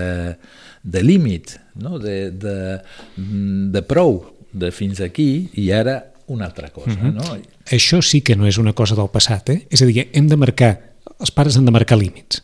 [0.83, 1.99] de límit, no?
[1.99, 2.57] de, de,
[3.17, 4.21] de prou,
[4.53, 6.97] de fins aquí i ara una altra cosa.
[6.97, 7.15] Mhm.
[7.15, 7.37] no?
[7.71, 9.67] Això sí que no és una cosa del passat, eh?
[9.71, 10.73] És a dir, hem de marcar,
[11.19, 12.43] els pares han de marcar límits.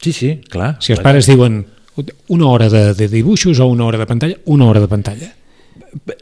[0.00, 0.76] Sí, sí, clar.
[0.80, 1.10] Si els clar.
[1.10, 1.64] pares diuen
[2.28, 5.34] una hora de, de dibuixos o una hora de pantalla, una hora de pantalla.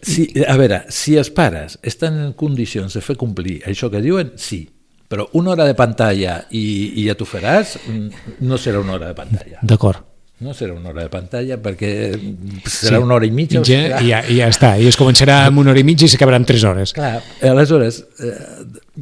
[0.03, 4.33] Si, a veure, si els pares estan en condicions de fer complir això que diuen,
[4.41, 4.65] sí.
[5.09, 6.65] Però una hora de pantalla i,
[7.01, 9.63] i ja t'ho faràs, mm, no serà una hora de pantalla.
[9.63, 10.05] D'acord.
[10.41, 11.91] No serà una hora de pantalla perquè
[12.71, 13.59] serà una hora i mitja.
[13.67, 14.01] Ja, serà...
[14.07, 16.63] ja, ja està, i es començarà amb una hora i mitja i s'acabarà amb tres
[16.69, 16.93] hores.
[16.95, 18.35] Clar, aleshores, eh,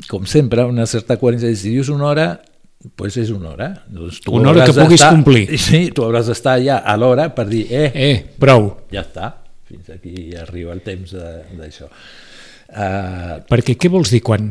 [0.09, 2.27] com sempre, una certa coherència, si dius una hora,
[2.97, 3.69] pues és una hora.
[3.93, 5.45] Doncs tu Una hora que puguis d'estar- complir.
[5.69, 8.71] Sí, tu hauràs d'estar ja a l'hora per dir, eh, Eh, prou.
[8.93, 9.35] ja està,
[9.69, 11.91] fins aquí arriba el temps de- d'això.
[12.67, 14.49] Uh, Perquè què vols dir quan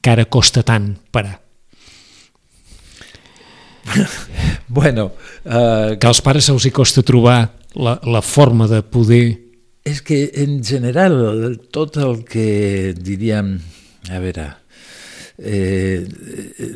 [0.00, 1.40] que ara costa tant parar?
[4.68, 5.12] bueno,
[5.44, 7.40] uh, Que als pares se'ls hi costa trobar
[7.74, 9.24] la, la forma de poder...
[9.82, 13.56] És que en general tot el que diríem,
[14.14, 14.44] a veure,
[15.44, 16.06] eh,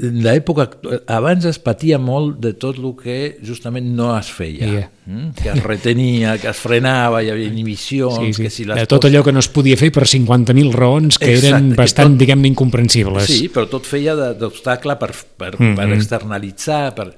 [0.02, 0.66] en l'època
[1.14, 4.90] abans es patia molt de tot el que justament no es feia, Yeah.
[5.06, 5.28] mm?
[5.38, 8.42] que es retenia, que es frenava, hi havia inhibicions, Sí, sí.
[8.42, 11.30] que si les de tot allò que no es podia fer per 50.000 raons que
[11.34, 13.24] Exacte, eren bastant, tot- diguem-ne, incomprensibles.
[13.30, 15.64] Sí, però tot feia d'obstacle per, per, mm.
[15.64, 15.76] -hmm.
[15.76, 16.94] per externalitzar.
[16.94, 17.08] Per...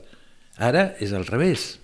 [0.58, 1.78] Ara és al revés.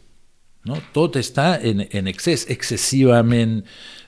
[0.64, 0.78] No?
[0.92, 3.62] Tot està en, en excés, excessivament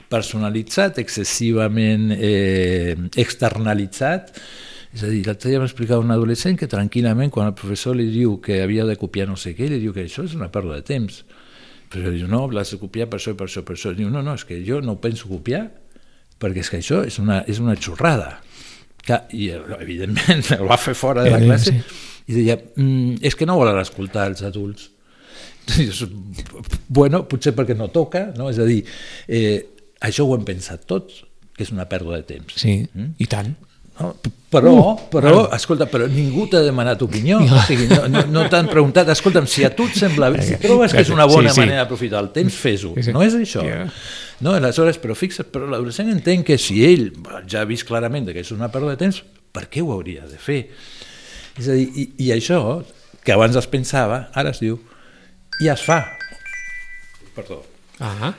[0.09, 4.37] personalitzat, excessivament eh, externalitzat.
[4.97, 8.39] És a dir, l'altre dia m'explicava un adolescent que tranquil·lament, quan el professor li diu
[8.41, 10.87] que havia de copiar no sé què, li diu que això és una pèrdua de
[10.89, 11.21] temps
[11.93, 13.93] Però diu, no, l'has de copiar per això i per això, per això.
[13.95, 15.67] Diu, no, no, és que jo no ho penso copiar
[16.43, 18.41] perquè és que això és una, és una xorrada.
[19.07, 22.03] Que, I evidentment el va fer fora de la Eh, classe sí.
[22.27, 24.91] i deia, mm, és que no volen escoltar els adults.
[25.77, 26.03] Dius,
[26.89, 28.51] bueno, potser perquè no toca, no?
[28.51, 28.83] és a dir,
[29.27, 29.63] eh,
[30.07, 31.23] això ho hem pensat tots,
[31.57, 32.59] que és una pèrdua de temps.
[32.61, 32.81] Sí,
[33.19, 33.55] i tant.
[33.99, 34.11] No?
[34.53, 34.73] Però,
[35.11, 39.47] però, escolta, però ningú t'ha demanat opinió, o sigui, no, no, no t'han preguntat, escolta'm,
[39.51, 41.61] si a tu et sembla bé, si trobes que és una bona Sí, sí.
[41.65, 43.15] manera d'aprofitar el temps, fes-ho, Sí, sí.
[43.17, 43.65] no és això.
[43.67, 43.87] Ja.
[44.45, 47.09] No, aleshores, però fixa't, però l'adolescent entén que si ell
[47.51, 50.39] ja ha vist clarament que és una pèrdua de temps, per què ho hauria de
[50.41, 50.61] fer?
[51.59, 52.61] És a dir, i, i això,
[53.25, 54.79] que abans es pensava, ara es diu,
[55.65, 56.03] ja es fa.
[57.37, 57.63] Perdó.
[58.01, 58.35] Ah,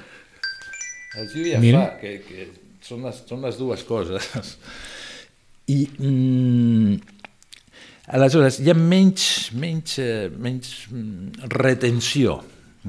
[1.18, 1.80] Es diu ja Mira.
[1.82, 2.52] fa, que, que
[2.86, 4.28] són, les, són les dues coses.
[5.68, 6.94] I mm,
[8.16, 9.26] aleshores hi ha menys,
[9.60, 12.40] menys, eh, menys mm, retenció.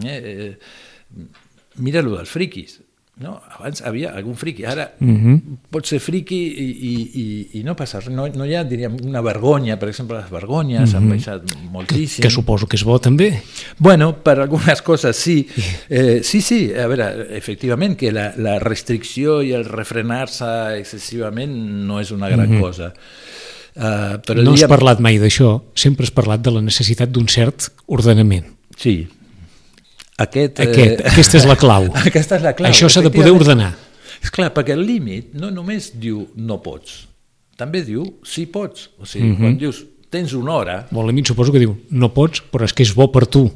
[0.04, 0.18] Eh?
[0.18, 1.26] Eh,
[1.82, 2.78] mira lo dels friquis.
[3.20, 3.40] No?
[3.58, 5.10] Abans havia algun friqui, ara Mhm.
[5.10, 5.56] mm -hmm.
[5.70, 8.10] pot ser friqui i, i, i, i no passa res.
[8.10, 10.96] No, no hi ha, diríem, una vergonya, per exemple, les vergonyes mm -hmm.
[10.96, 12.22] han baixat moltíssim.
[12.22, 13.42] que suposo que és bo també.
[13.78, 15.48] Bueno, per algunes coses sí.
[15.88, 21.52] Eh, sí, sí, a veure, efectivament que la, la restricció i el refrenar-se excessivament
[21.86, 22.60] no és una gran mm -hmm.
[22.60, 22.92] cosa.
[23.74, 27.26] Uh, però no has diríem- parlat mai d'això, sempre has parlat de la necessitat d'un
[27.28, 28.44] cert ordenament.
[28.76, 29.06] Sí.
[30.18, 31.86] Aquest, Aquest, aquesta és la clau.
[32.08, 32.72] Aquesta és la clau.
[32.72, 33.70] Això s'ha de poder ordenar.
[34.18, 37.04] És clar, perquè el límit no només diu no pots,
[37.58, 38.90] també diu sí pots.
[38.98, 39.34] O sigui, mm.
[39.34, 39.40] -hmm.
[39.40, 42.72] quan dius tens una hora, Molt a mi suposo que diu, no pots, però és
[42.72, 43.50] que és bo per tu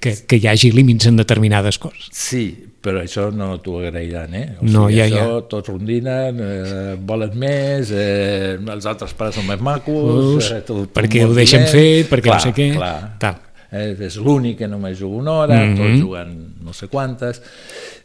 [0.00, 2.08] que, que hi hagi límits en determinades coses.
[2.14, 2.44] Sí,
[2.82, 4.44] però això no t'ho agrairan, eh?
[4.60, 5.40] O No, sigui, ja, això, ja.
[5.50, 10.36] tots rondinen, eh, volen més, eh, els altres pares són més macos...
[10.36, 12.94] Us, eh, tot, perquè ho deixen fer, perquè clar, no sé què, Clar.
[13.22, 13.42] tal.
[13.76, 15.72] Eh, és l'únic que només juga una hora, mm.
[15.72, 15.76] -hmm.
[15.76, 17.42] tots juguen no sé quantes,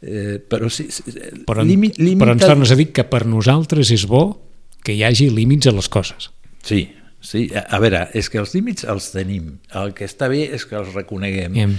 [0.01, 0.87] eh, però sí...
[0.91, 1.03] sí
[1.45, 4.51] Però, límit, límit però ens tornes a dir que per nosaltres és bo
[4.83, 6.31] que hi hagi límits a les coses.
[6.63, 7.49] Sí, sí.
[7.55, 9.59] A, a veure, és que els límits els tenim.
[9.73, 11.55] El que està bé és que els reconeguem.
[11.55, 11.77] Em.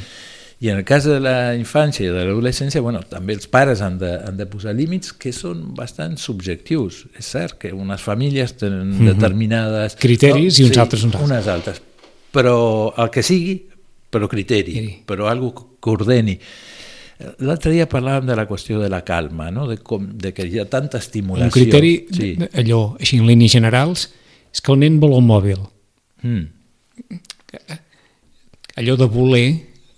[0.63, 3.97] I en el cas de la infància i de l'adolescència, bueno, també els pares han
[3.99, 7.01] de, han de posar límits que són bastant subjectius.
[7.19, 9.15] És cert que unes famílies tenen mm -hmm.
[9.15, 9.97] determinades...
[9.99, 11.31] Criteris i uns altres uns altres.
[11.31, 11.83] Unes altres.
[12.33, 13.57] Però el que sigui,
[14.13, 14.95] però criteri, Criteri.
[15.09, 16.37] però algo que ordeni.
[17.47, 19.69] L'altre dia parlàvem de la qüestió de la calma, no?
[19.71, 21.49] de, com, de que hi ha tanta estimulació.
[21.49, 22.33] Un criteri, Sí.
[22.61, 24.09] allò, així en línies generals,
[24.53, 25.63] és que el nen vol el mòbil.
[26.23, 26.45] Mm.
[28.77, 29.47] allò de voler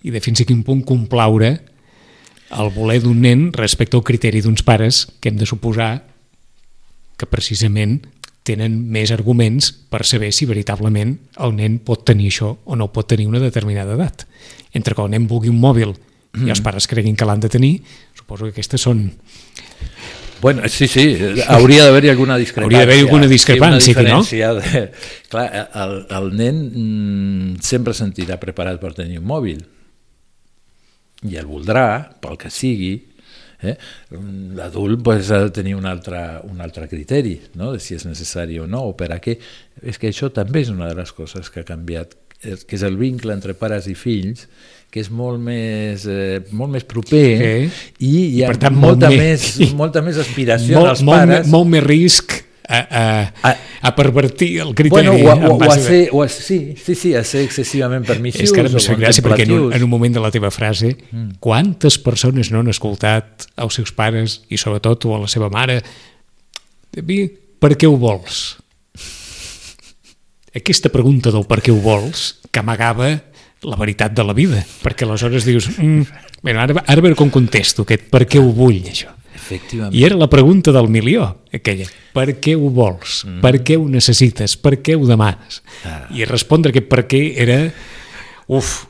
[0.05, 1.51] i de fins a quin punt complaure
[2.55, 6.05] el voler d'un nen respecte al criteri d'uns pares que hem de suposar
[7.19, 8.01] que precisament
[8.45, 13.09] tenen més arguments per saber si veritablement el nen pot tenir això o no pot
[13.09, 14.27] tenir una determinada edat.
[14.77, 15.95] Entre que el nen vulgui un mòbil
[16.45, 17.79] i els pares creguin que l'han de tenir,
[18.19, 19.07] suposo que aquestes són...
[20.43, 21.05] Bueno, sí, sí,
[21.49, 22.67] hauria d'haver-hi alguna discrepància.
[22.67, 23.95] Hauria d'haver-hi alguna discrepància
[24.27, 24.51] Sí, no?
[24.59, 24.83] De...
[25.33, 25.47] Clar,
[25.81, 29.63] el, el nen mm, sempre se sentirà preparat per tenir un mòbil
[31.25, 31.87] i el voldrà,
[32.21, 32.99] pel que sigui,
[33.65, 33.77] eh?
[34.57, 37.73] l'adult pues, ha de tenir un altre, un altre criteri, no?
[37.73, 39.39] de si és necessari o no, o per a què.
[39.83, 42.83] És que això també és una de les coses que ha canviat, eh, que és
[42.87, 44.47] el vincle entre pares i fills,
[44.95, 47.71] que és molt més, eh, molt més proper Sí.
[48.07, 51.47] i hi ha per tant, molt molta, més- més, molta més aspiració molt, molt, pares.
[51.47, 55.07] me- molt més risc a, a, A- a pervertir el criteri.
[55.23, 58.45] bueno, o, o, o a ser, o a, sí, sí, sí, a ser excessivament permissius
[58.49, 60.51] És que ara fet o gràcia perquè en un, en un moment de la teva
[60.51, 61.37] frase Mm.
[61.41, 65.83] quantes persones no han escoltat als seus pares i sobretot o a la seva mare
[66.95, 67.27] "Bi,
[67.59, 68.57] per què ho vols?
[70.55, 73.09] Aquesta pregunta del per què ho vols que amagava
[73.65, 76.03] la veritat de la vida perquè aleshores dius mm,
[76.45, 79.95] bueno, ara, ara veure com contesto aquest per què ho vull això Efectivament.
[79.95, 81.87] i era la pregunta del milió, aquella.
[82.15, 83.25] Per què ho vols?
[83.27, 83.41] Mm.
[83.43, 84.57] Per què ho necessites?
[84.57, 85.61] Per què ho demanes?
[85.85, 86.05] Ah.
[86.15, 87.61] I respondre aquest per què era...
[88.47, 88.87] Uf,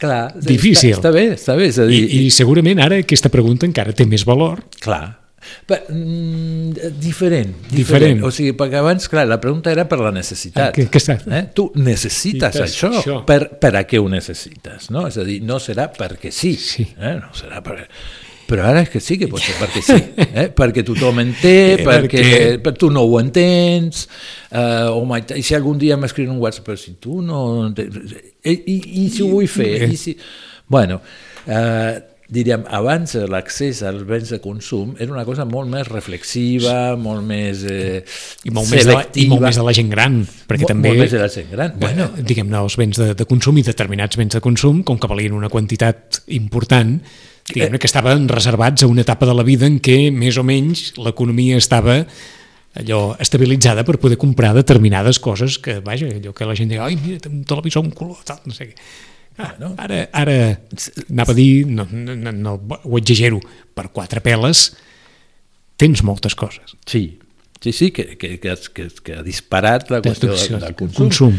[0.00, 0.92] Clar, Difícil.
[0.94, 1.66] Està, està bé, està bé.
[1.72, 4.60] És a i, dir, i segurament ara aquesta pregunta encara té més valor.
[4.82, 5.16] Clar.
[5.66, 7.74] Però, mm, diferent, diferent.
[7.74, 8.22] Diferent.
[8.28, 10.68] O sigui, perquè abans, clar, la pregunta era per la necessitat.
[10.68, 11.42] Ah, que- que eh?
[11.54, 12.92] Tu necessites Necessites això.
[13.00, 13.24] això.
[13.26, 14.90] Per, per a què ho necessites?
[14.90, 15.06] No?
[15.08, 16.54] És a dir, no serà perquè sí.
[16.56, 16.86] Sí.
[16.98, 17.16] Eh?
[17.18, 17.88] No serà per...
[18.50, 20.48] Però ara és que sí que pot ser perquè sí, eh?
[20.58, 22.22] perquè tothom en té, Eh, perquè,
[22.58, 24.08] perquè- tu no ho entens,
[24.50, 27.68] eh, oh my, i si algun dia m'escriuen un WhatsApp, però si tu no...
[27.70, 29.86] I, i, i si ho vull fer?
[29.86, 30.16] I si...
[30.70, 30.98] Bueno,
[31.46, 31.94] eh,
[32.30, 37.64] diríem, abans l'accés als béns de consum era una cosa molt més reflexiva, molt més
[37.66, 38.04] eh,
[38.46, 38.96] I molt, més de.
[39.18, 40.92] I molt més de la gent gran, perquè Molt- també...
[40.94, 41.74] Molt més de la gent gran.
[41.80, 45.34] Bueno, diguem-ne, els béns de, de consum i determinats béns de consum, com que valien
[45.36, 46.96] una quantitat important,
[47.50, 50.92] diguem-ne que estaven reservats a una etapa de la vida en què més o menys
[51.02, 52.04] l'economia estava
[52.78, 56.94] allò estabilitzada per poder comprar determinades coses que, vaja, allò que la gent diu, ai,
[56.94, 58.76] mira, té un televisor, un color, tal, no sé què.
[59.38, 59.74] Ah, Bueno.
[59.78, 60.60] ara, ara
[61.08, 63.40] anava a dir, no, no, no, no ho exagero,
[63.74, 64.76] per quatre peles
[65.80, 66.74] tens moltes coses.
[66.86, 67.18] sí,
[67.60, 71.06] sí, sí, que, que, que, que, que ha disparat la qüestió del, del consum.
[71.08, 71.38] consum.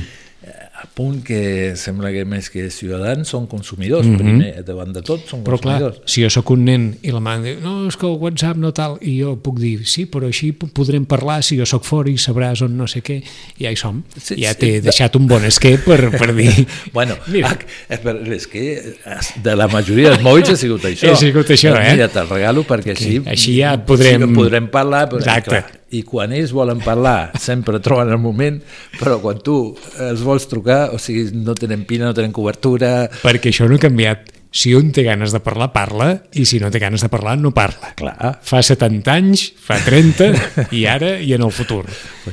[0.81, 4.17] A punt que sembla que més que ciutadans són consumidors, mm -hmm.
[4.17, 6.01] primer, davant de tot són Però clar, consumidors.
[6.11, 8.71] si jo sóc un nen i la mare diu, no, és que el WhatsApp no
[8.73, 12.09] tal, i jo puc dir, sí, però així po- podrem parlar, si jo sóc fora
[12.09, 13.21] i sabràs on no sé què,
[13.59, 14.03] i ja hi som.
[14.17, 16.65] Sí, ja sí, t'he de- deixat un bon esquer per, per dir...
[16.93, 17.49] Bueno, Mira.
[17.49, 17.97] ah,
[18.33, 18.95] és que
[19.43, 21.09] de la majoria dels mòbils ha sigut això.
[21.11, 21.91] Ha sigut això, Doncs eh?
[21.93, 25.09] Mira, te'l regalo perquè així, així ja podrem- sí podrem parlar.
[25.09, 25.49] Però, Exacte.
[25.49, 28.61] Clar, I quan ells volen parlar, sempre troben el moment,
[28.99, 29.57] però quan tu
[29.99, 33.09] els vols trucar, o sigui, no tenen pina, no tenen cobertura...
[33.21, 34.40] Perquè això no ha canviat.
[34.51, 37.53] Si un té ganes de parlar, parla, i si no té ganes de parlar, no
[37.55, 37.93] parla.
[37.95, 40.27] Clar, Fa 70 anys, fa 30,
[40.75, 41.85] i ara i en el futur.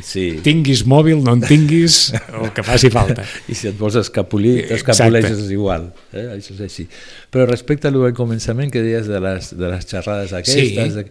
[0.02, 0.40] sí.
[0.42, 3.22] Tinguis mòbil, no en tinguis, el que faci falta.
[3.46, 5.92] I si et vols escapolir, t'escapoleixes igual.
[6.12, 6.26] Eh?
[6.34, 6.88] Això és així.
[7.30, 11.06] Però respecte al començament que deies de les, de les xerrades aquestes, Sí.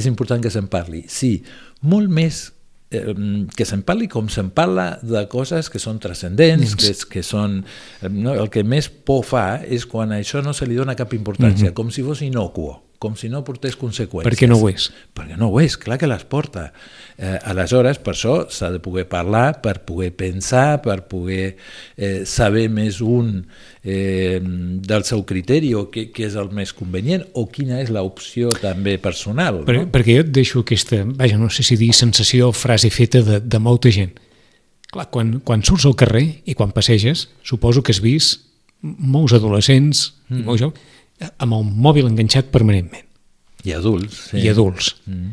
[0.00, 1.04] és important que se'n parli.
[1.06, 1.44] Sí,
[1.82, 2.53] molt més
[2.94, 3.14] eh,
[3.56, 7.64] que se'n parli com se'n parla de coses que són transcendents, que, és- que són...
[8.02, 11.12] eh, No, el que més por fa és quan això no se li dona cap
[11.14, 14.24] importància, com si fos inocuo, com si no portés conseqüències.
[14.24, 14.88] Perquè no ho és.
[15.14, 16.70] Perquè no ho és, clar que les porta.
[17.18, 21.52] Eh, aleshores, per això s'ha de poder parlar, per poder pensar, per poder
[21.96, 23.36] eh, saber més un
[23.84, 28.52] eh, del seu criteri o què, què és el més convenient o quina és l'opció
[28.62, 29.62] també personal.
[29.68, 29.90] Per, no?
[29.92, 33.42] Perquè jo et deixo aquesta, vaja, no sé si dir sensació o frase feta de,
[33.44, 34.16] de molta gent.
[34.94, 38.40] Clar, quan, quan surts al carrer i quan passeges, suposo que has vist
[38.84, 40.40] molts adolescents mm.
[40.40, 40.92] i molts joves
[41.38, 43.06] amb el mòbil enganxat permanentment,
[43.64, 44.30] I adults.
[44.30, 44.38] sí.
[44.42, 44.96] i adults.
[45.06, 45.30] Mm.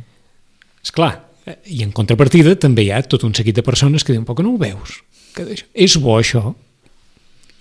[0.84, 1.13] Esclar,
[1.46, 4.36] eh, i en contrapartida també hi ha tot un seguit de persones que diuen, però
[4.39, 5.02] que no ho veus?
[5.36, 6.54] Que d'això- és bo això?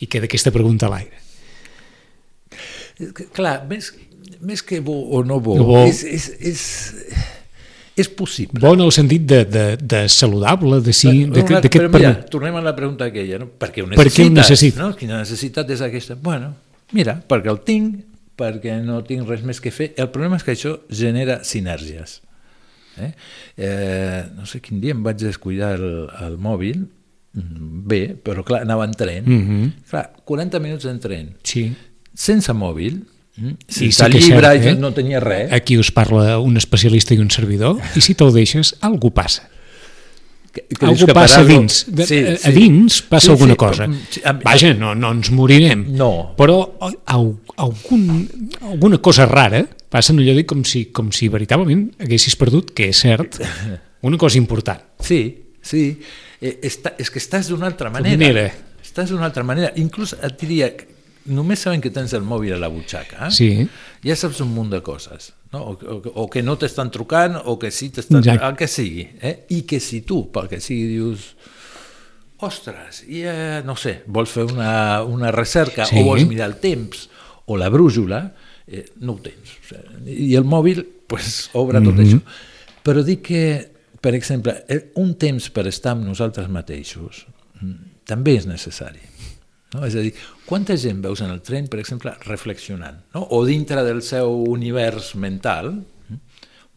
[0.00, 1.18] I queda aquesta pregunta a l'aire.
[3.00, 3.92] És Clar, més,
[4.40, 5.78] més que bo o no bo, Bo.
[5.86, 6.62] És, és, és,
[8.00, 8.60] és possible.
[8.60, 12.12] Bo en el sentit de, de, de saludable, de sí, Però, d'aquest però per- mira,
[12.32, 13.48] tornem a la pregunta aquella, no?
[13.48, 14.78] Per què ho Per què ho necessites?
[14.80, 14.92] No?
[14.96, 16.16] Quina necessitat és aquesta?
[16.20, 16.52] Bueno,
[16.96, 18.00] mira, perquè el tinc,
[18.40, 19.92] perquè no tinc res més que fer.
[20.00, 22.20] El problema és que això genera sinergies.
[23.00, 23.12] Eh?
[23.56, 26.82] Eh, no sé quin dia em vaig descuidar el, el mòbil,
[27.36, 29.24] mm, bé, però clar, anava en tren.
[29.28, 29.70] Mhm.
[29.92, 31.70] Clar, 40 minuts en tren, Sí.
[32.14, 33.04] sense mòbil,
[33.36, 34.74] mm, Sí, sí llibre, cert, eh?
[34.76, 35.52] no tenia res.
[35.52, 39.48] Aquí us parla un especialista i un servidor, i si te'l deixes, algú passa.
[40.68, 41.84] Que, que Algú dius que passa a dins.
[41.88, 42.48] De, Sí, a, sí.
[42.48, 43.86] a dins passa Sí, alguna sí, cosa.
[43.86, 45.86] però, sí, a- Vaja, no, no ens morirem.
[45.96, 46.34] No.
[46.36, 46.98] Però al-
[47.56, 48.28] algun,
[48.62, 52.88] alguna cosa rara passa, no allò dic, com si, com si veritablement haguessis perdut, que
[52.90, 53.40] és cert,
[54.06, 54.80] una cosa important.
[55.00, 55.20] Sí,
[55.62, 55.98] sí.
[56.40, 58.16] Eh, està, és que estàs d'una altra manera.
[58.16, 58.46] manera.
[58.82, 59.72] Estàs d'una altra manera.
[59.76, 60.70] Inclús et diria,
[61.26, 63.30] només sabent que tens el mòbil a la butxaca, eh?
[63.34, 63.50] Sí.
[64.06, 65.32] ja saps un munt de coses.
[65.52, 65.62] No?
[65.64, 68.22] O, o, o que no t'estan trucant, o que sí t'estan...
[68.28, 69.08] El que sigui.
[69.20, 69.46] Eh?
[69.56, 71.32] I que si tu, pel que sigui, dius
[72.40, 75.98] ostres, i, eh, no sé, vols fer una, una recerca Sí.
[76.00, 77.08] o vols mirar el temps
[77.46, 78.34] o la brújula,
[78.66, 79.56] eh, no ho tens.
[79.58, 82.06] O sigui, I el mòbil pues, obre tot Mhm.
[82.06, 82.20] això.
[82.86, 83.42] Però dic que,
[84.00, 87.26] per exemple, eh, un temps per estar amb nosaltres mateixos
[87.60, 89.00] mm, també és necessari.
[89.74, 89.84] No?
[89.86, 90.12] És a dir,
[90.48, 93.26] quanta gent veus en el tren, per exemple, reflexionant, no?
[93.36, 96.16] o dintre del seu univers mental, mm,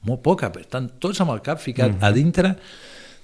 [0.10, 2.04] molt poca, per tant, tots amb el cap ficat Mhm.
[2.04, 2.56] a dintre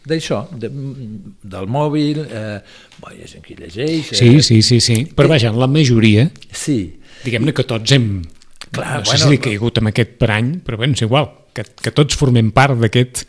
[0.09, 2.61] d'això, de, del mòbil, eh,
[3.01, 4.09] bo, hi ha gent que llegeix...
[4.15, 5.05] Sí, eh, sí, sí, sí.
[5.13, 8.23] Però vaja, en la majoria, Sí, diguem-ne que tots hem...
[8.71, 11.63] Clar, no sé bueno, si he caigut amb aquest parany, però bé, és igual, que,
[11.83, 13.25] que tots formem part d'aquest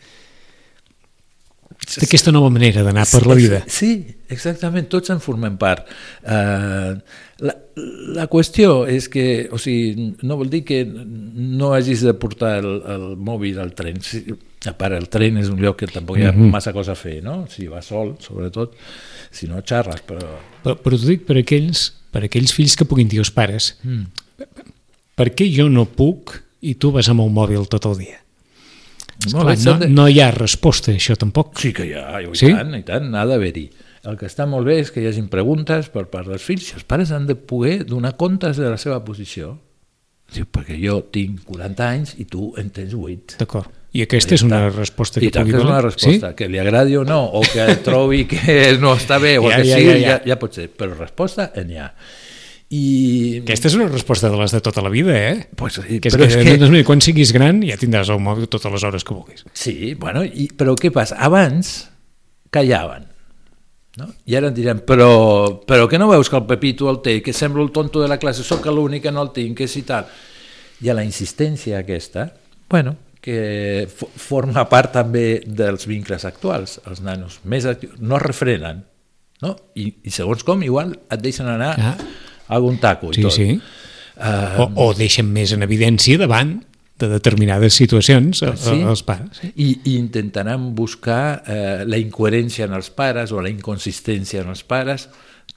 [1.81, 3.63] d'aquesta nova manera d'anar per la vida.
[3.67, 5.87] Sí, exactament, tots en formem part.
[6.23, 6.93] Uh,
[7.41, 7.55] la,
[8.15, 12.69] la qüestió és que, o sigui, no vol dir que no hagis de portar el,
[12.85, 13.97] el mòbil al tren.
[14.05, 14.21] Sí,
[14.69, 16.51] a part, el tren és un lloc que tampoc hi ha Mhm.
[16.53, 17.47] massa cosa a fer, no?
[17.49, 18.75] Si vas sol, sobretot,
[19.33, 20.27] si no xarres, però...
[20.63, 24.05] Però, però t'ho dic per aquells, per aquells fills que puguin dir als pares Mm.
[25.17, 28.20] per què jo no puc i tu vas amb el mòbil tot el dia?
[29.31, 31.59] No, de- no hi ha resposta a això tampoc.
[31.61, 32.49] Sí que hi ha, i Sí?
[32.53, 33.69] tant, i tant, ha d'haver-hi.
[34.09, 36.83] El que està molt bé és que hi hagin preguntes per part dels fills els
[36.83, 39.59] pares han de poder donar comptes de la seva posició.
[40.33, 43.35] Diu, perquè jo tinc 40 anys i tu en tens 8.
[43.37, 43.69] D'acord.
[43.93, 46.35] I aquesta és una resposta que I pugui que és una resposta, Sí?
[46.39, 49.65] que li agradi o no, o que trobi que no està bé, o Ja, que
[49.67, 50.21] ja, sigui, ja, ja, ja.
[50.25, 51.93] ja, pot ser, però resposta n'hi ha.
[52.71, 53.41] I...
[53.43, 55.47] Aquesta és una resposta de les de tota la vida, eh?
[55.59, 58.07] Pues, sí, Que és però que, és que- doncs, mira, quan siguis gran ja tindràs
[58.13, 59.43] el mòbil totes les hores que vulguis.
[59.51, 61.17] Sí, bueno, i, però què passa?
[61.19, 61.89] Abans
[62.49, 63.09] callaven.
[63.99, 64.07] No?
[64.25, 65.09] I ara em diran, però,
[65.67, 68.17] però que no veus que el Pepito el té, que sembla el tonto de la
[68.21, 70.07] classe, sóc l'únic que no el tinc, que si tal.
[70.81, 72.29] I a la insistència aquesta,
[72.71, 76.79] bueno, que fo- forma part també dels vincles actuals.
[76.87, 78.85] Els nanos més actius no es refrenen,
[79.43, 79.57] no?
[79.75, 81.97] I, i segons com, igual et deixen anar Ah.
[82.47, 83.31] Algun taco i Sí, tot.
[83.33, 83.59] sí.
[84.21, 86.61] Uh, O, o deixen més en evidència davant
[87.01, 88.75] de determinades situacions eh, Sí.
[88.85, 89.39] els pares.
[89.41, 89.51] Sí.
[89.55, 94.61] I, i intentaran buscar eh, la incoherència en els pares o la inconsistència en els
[94.63, 95.07] pares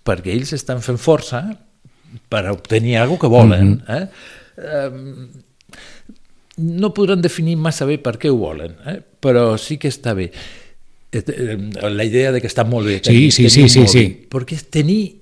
[0.04, 1.42] perquè ells estan fent força
[2.30, 3.68] per obtenir alguna que volen.
[3.68, 3.84] Mhm.
[3.88, 4.08] eh?
[4.56, 5.28] Um,
[6.56, 9.00] no podran definir massa bé per què ho volen, eh?
[9.20, 10.30] però sí que està bé.
[11.10, 13.88] Eh, eh, La idea de que està molt bé tenir, Sí, sí, tenir sí, sí,
[13.90, 14.26] sí.
[14.30, 15.18] perquè és tenir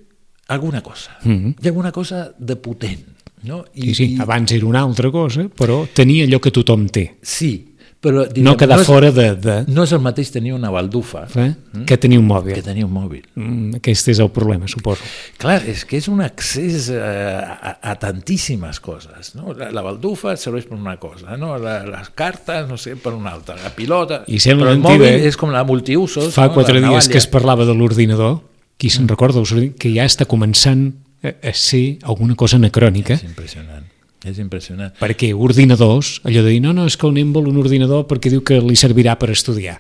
[0.53, 1.57] alguna cosa, Mhm.
[1.61, 3.07] hi ha alguna cosa de potent.
[3.43, 3.65] No?
[3.75, 7.17] I, sí, abans era una altra cosa, però tenia allò que tothom té.
[7.23, 10.71] Sí, però diríem, No quedar és, fora de, de, no és el mateix tenir una
[10.71, 11.55] baldufa eh?
[11.87, 12.63] que tenir un que mòbil.
[12.63, 13.23] tenir un mòbil.
[13.35, 15.03] Mm, Aquest és el problema, suposo.
[15.39, 19.35] Clar, és que és un accés eh, a, a tantíssimes coses.
[19.35, 19.53] No?
[19.59, 21.59] La, la baldufa serveix per una cosa, no?
[21.59, 24.23] la, les cartes, no sé, per una altra, la pilota...
[24.27, 25.27] I sembla però el mentida, mòbil eh?
[25.31, 26.33] és com la multiusos.
[26.35, 26.55] Fa no?
[26.55, 28.41] quatre la dies que es parlava de l'ordinador,
[28.83, 29.45] qui se'n recorda,
[29.79, 30.89] que ja està començant
[31.23, 33.85] a, ser alguna cosa anacrònica, És impressionant,
[34.27, 34.91] és impressionant.
[34.99, 38.33] perquè ordinadors, allò de dir, no, no, és que el nen vol un ordinador perquè
[38.33, 39.79] diu que li servirà per estudiar.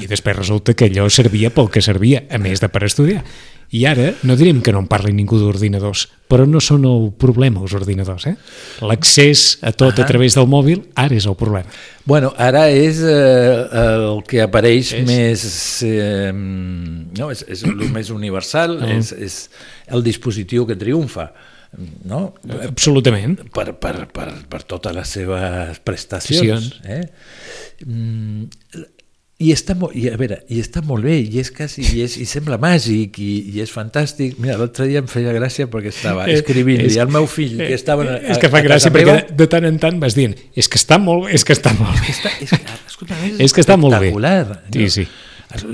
[0.00, 3.24] I després resulta que allò servia pel que servia, a més de per estudiar.
[3.74, 7.64] I ara, no direm que no en parli ningú d'ordinadors, però no són el problema,
[7.66, 8.28] els ordinadors.
[8.30, 8.36] Eh?
[8.86, 10.04] L'accés a tot Ahà.
[10.04, 11.66] a través del mòbil, ara és el problema.
[12.06, 15.08] Bueno, ara és eh, el que apareix És.
[15.08, 15.42] més...
[15.82, 18.92] Eh, no, és, és el més universal, Ah.
[19.00, 19.40] és, és
[19.90, 21.32] el dispositiu que triomfa.
[22.06, 22.34] No?
[22.62, 23.40] Absolutament.
[23.52, 26.70] per, per, per, per totes les seves prestacions.
[26.86, 27.02] Eh?
[29.38, 32.24] I està, i, a veure, i està molt bé, i és quasi, i, és, i
[32.24, 34.38] sembla màgic, i, i és fantàstic.
[34.40, 37.74] Mira, l'altre dia em feia gràcia perquè estava Eh, escrivint-li és- al meu fill, que
[37.76, 40.68] estava a, és que fa gràcia perquè meva, de tant en tant vas dient és
[40.72, 42.14] que està molt bé, és que està molt bé.
[42.14, 44.08] està, és, que, escolta, és, És que està molt bé.
[44.72, 45.06] Sí, sí.
[45.60, 45.68] Jo,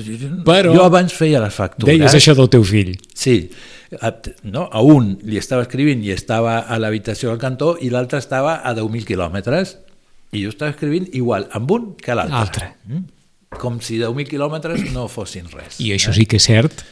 [0.44, 1.86] Però- jo abans feia les factures.
[1.96, 2.96] Deies això del teu fill.
[3.14, 3.48] Sí,
[4.00, 4.10] a,
[4.42, 4.66] no?
[4.72, 8.74] a un li estava escrivint i estava a l'habitació del cantó i l'altre estava a
[8.74, 9.78] 10.000 quilòmetres
[10.32, 12.36] i jo estava escrivint igual amb un que l'altre.
[12.42, 12.72] Altre.
[12.90, 13.04] Mm?
[13.60, 15.80] Com si 10.000 quilòmetres no fossin res.
[15.82, 16.84] I això sí que és cert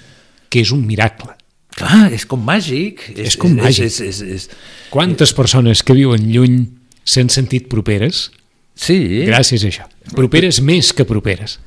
[0.51, 1.33] que és un miracle.
[1.79, 3.07] Clar, és com màgic.
[3.15, 3.87] És com màgic.
[3.87, 6.65] És, és, és, és, Quantes persones que viuen lluny
[7.07, 8.29] s'han sentit properes
[8.75, 9.87] sí, gràcies a això.
[10.17, 11.59] Properes més que properes.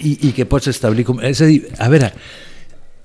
[0.00, 1.06] i, i que pots establir...
[1.06, 2.10] Com, és a dir, a veure,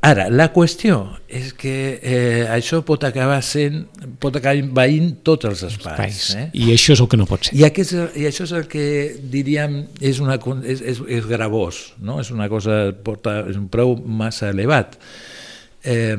[0.05, 3.81] ara, la qüestió és que eh, això pot acabar sent,
[4.21, 6.19] pot acabar envaint tots els espais.
[6.21, 6.35] Espais.
[6.39, 6.45] Eh?
[6.55, 7.55] I això és el que no pot ser.
[7.57, 8.85] I, aquest, I això és el que
[9.31, 12.19] diríem és, una, és, és, és gravós, no?
[12.23, 14.95] és una cosa, porta, és un preu massa elevat.
[15.83, 16.15] Eh,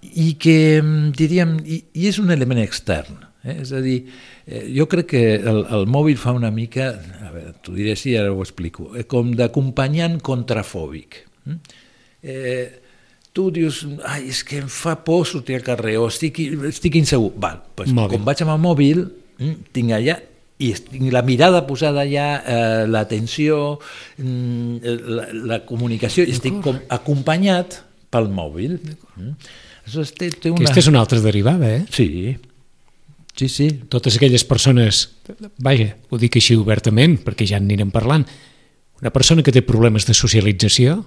[0.00, 3.58] I que em, diríem, i, i és un element extern, eh?
[3.60, 3.98] és a dir,
[4.46, 8.16] eh, jo crec que el, el mòbil fa una mica, a veure, t'ho diré així,
[8.16, 11.26] ara ho explico, eh, com d'acompanyant contrafòbic.
[11.44, 11.78] mm?
[12.22, 12.80] Eh,
[13.32, 17.30] tu dius, ai, és que em fa por sortir al carrer o estic, estic insegur.
[17.40, 18.16] Val, doncs, Mòbil.
[18.16, 19.04] com vaig amb el mòbil,
[19.38, 20.18] mm, tinc allà
[20.60, 23.78] i tinc la mirada posada allà, eh, l'atenció,
[24.18, 27.80] mm, la, la comunicació, i estic com acompanyat
[28.10, 28.76] pel mòbil.
[29.16, 29.34] Mm.
[30.18, 30.60] Té, té una...
[30.60, 31.86] Aquesta és una altra derivada, eh?
[31.90, 32.36] Sí,
[33.34, 33.70] sí, sí.
[33.88, 35.06] Totes aquelles persones,
[35.58, 38.26] vaja, ho dic així obertament, perquè ja en anirem parlant,
[39.00, 41.00] una persona que té problemes de socialització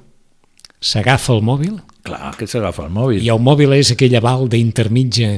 [0.83, 3.21] s'agafa el mòbil Clar que s'agafa el mòbil.
[3.23, 5.37] i el mòbil és aquell aval d'intermitja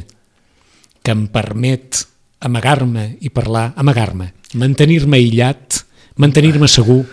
[1.06, 2.00] que em permet
[2.46, 5.84] amagar-me i parlar, amagar-me, mantenir-me aïllat,
[6.18, 7.04] mantenir-me segur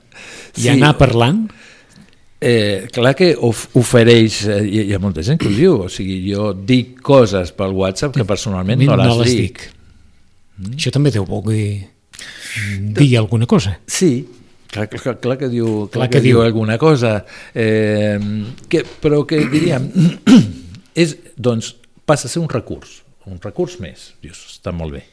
[0.56, 0.68] i Sí.
[0.72, 1.44] anar parlant.
[2.44, 5.88] Eh, clar que of ofereix, eh, hi, hi ha molta gent que ho diu, o
[5.88, 9.62] sigui, jo dic coses pel WhatsApp que personalment no les, les dic.
[10.58, 10.74] dic.
[10.76, 11.88] Això també deu voler
[12.94, 13.78] dir alguna cosa.
[13.86, 14.26] Sí,
[14.74, 16.44] clar, clar, clar que diu, clar, Clar que, que diu diu.
[16.44, 17.14] alguna cosa,
[17.54, 18.18] eh,
[18.68, 19.88] que, però que diríem,
[20.94, 23.00] és, doncs, passa a ser un recurs,
[23.30, 25.04] un recurs més, dius, està molt bé.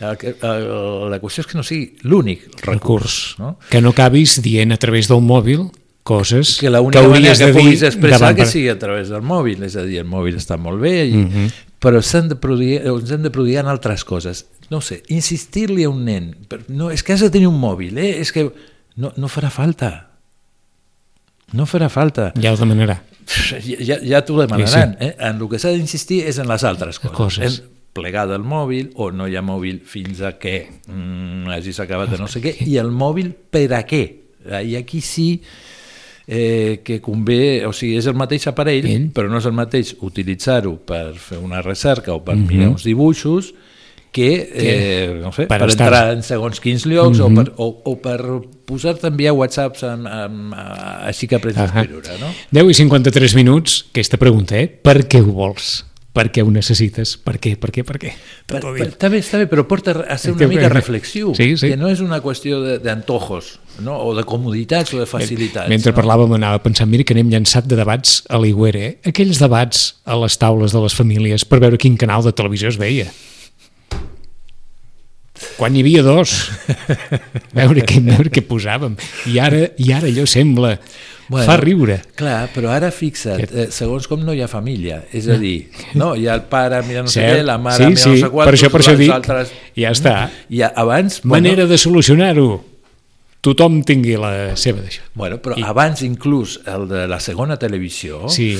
[0.00, 3.50] Que, la qüestió és que no sigui l'únic recurs, recurs, no?
[3.68, 5.66] que no acabis dient a través del mòbil
[6.08, 6.70] coses que
[7.12, 9.84] manera hauries que de dir puguis expressar que sigui a través del mòbil, és a
[9.84, 11.50] dir, el mòbil està molt bé, i, Mhm.
[11.84, 14.46] però s'han de produir, ens hem de produir en altres coses.
[14.70, 16.32] No sé, insistir-li a un nen,
[16.68, 18.20] no, és que has de tenir un mòbil, eh?
[18.24, 18.48] és que
[19.00, 19.90] no, no farà falta.
[21.56, 22.30] No farà falta.
[22.38, 23.00] Ja ho demanarà.
[23.30, 24.96] Ja, ja, ja t'ho demanaran.
[25.02, 25.12] Eh?
[25.18, 27.16] En el que s'ha d'insistir és en les altres coses.
[27.16, 27.58] Coses.
[27.60, 30.54] En plegar del mòbil o no hi ha mòbil fins a que
[30.86, 32.54] mm, hagis acabat de no sé què.
[32.70, 34.02] I el mòbil per a què?
[34.46, 35.28] Eh, I aquí sí
[36.30, 39.08] eh, que convé, o sigui, és el mateix aparell, Ell.
[39.14, 42.46] però no és el mateix utilitzar-ho per fer una recerca o per Mhm.
[42.46, 43.50] mirar uns dibuixos
[44.12, 47.26] que, eh, no sé, Per per, estar- entrar en segons quins llocs Mhm.
[47.26, 48.20] o, per, o, o per
[48.66, 52.32] posar-te a enviar whatsapps amb, amb, a- així que aprens a escriure, no?
[52.50, 54.66] 10 i 53 minuts, aquesta pregunta, eh?
[54.68, 55.86] Per què ho vols?
[56.12, 57.12] Per què ho necessites?
[57.22, 57.52] Per què?
[57.56, 57.84] Per què?
[57.86, 58.10] Per què?
[58.44, 61.68] Per, per, està bé, està bé, però porta a ser una mica reflexiu, Sí, sí.
[61.70, 63.94] que no és una qüestió d'antojos, no?
[63.96, 65.68] o de comoditats o de facilitats.
[65.70, 65.96] Mentre no?
[66.02, 68.98] parlàvem anava pensant, mira que n'hem llançat de debats a l'Iguera, eh?
[69.06, 72.76] aquells debats a les taules de les famílies per veure quin canal de televisió es
[72.76, 73.06] veia.
[75.60, 76.32] Quan hi havia dos,
[77.58, 78.94] veure què, veure què posàvem.
[79.28, 80.70] I ara, I ara allò sembla,
[81.28, 81.98] bueno, fa riure.
[82.16, 85.68] Clar, però ara fixa't, eh, segons com no hi ha família, és a dir,
[86.00, 88.22] no, hi ha el pare mirant no sé què, la mare sí, mirant sí, no
[88.22, 89.52] sé quantos, per això, per això dic, altres...
[89.76, 90.16] ja està.
[90.48, 91.20] I abans...
[91.28, 92.48] Manera de solucionar-ho.
[93.40, 95.00] Tothom tingui la seva d'això.
[95.16, 98.50] Bueno, però I- abans inclús el de la segona televisió Sí,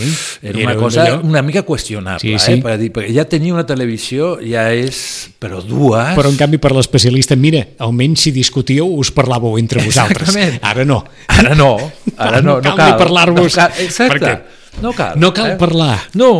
[0.40, 2.52] era era una cosa allò- una mica qüestionable, Sí, sí.
[2.52, 2.62] Eh?
[2.64, 5.28] Per dir, perquè ja tenir una televisió ja és...
[5.38, 6.14] Però dues...
[6.16, 10.30] Però en canvi per l'especialista, mira, almenys si discutíeu us parlàveu entre vosaltres.
[10.32, 10.64] Exactament.
[10.64, 11.02] Ara no.
[11.28, 11.74] Ara no,
[12.16, 12.96] ara no, No no, cal ni cal.
[13.04, 14.16] parlar-vos, No cal, exacte.
[14.16, 15.18] perquè No cal.
[15.18, 15.98] no cal parlar.
[16.14, 16.30] No,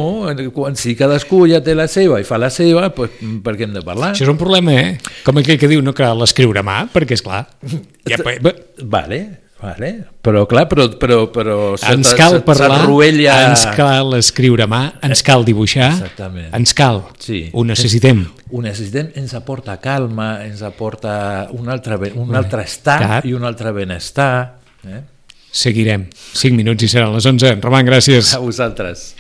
[0.55, 3.11] quan si cadascú ja té la seva i fa la seva, pues,
[3.45, 4.13] per què hem de parlar?
[4.15, 4.99] Això és un problema, eh?
[5.27, 7.47] Com aquell que diu no cal escriure a mà, perquè és clar.
[8.09, 8.17] Ja,
[8.83, 9.21] Vale,
[9.61, 9.91] vale.
[10.23, 11.59] Però clar, però, però, però
[11.93, 16.55] ens cal parlar, s'arruella- ens cal escriure a mà, ens cal dibuixar, Exactament.
[16.55, 17.51] ens cal, Sí.
[17.53, 18.25] ho necessitem.
[18.53, 23.27] Ho necessitem, ens aporta calma, ens aporta un altre, un altre estat Clar.
[23.27, 24.57] i un altre benestar.
[24.87, 25.03] Eh?
[25.51, 26.07] Seguirem.
[26.15, 27.59] 5 minuts i seran les 11.
[27.65, 28.35] Roman, gràcies.
[28.37, 29.11] A vosaltres.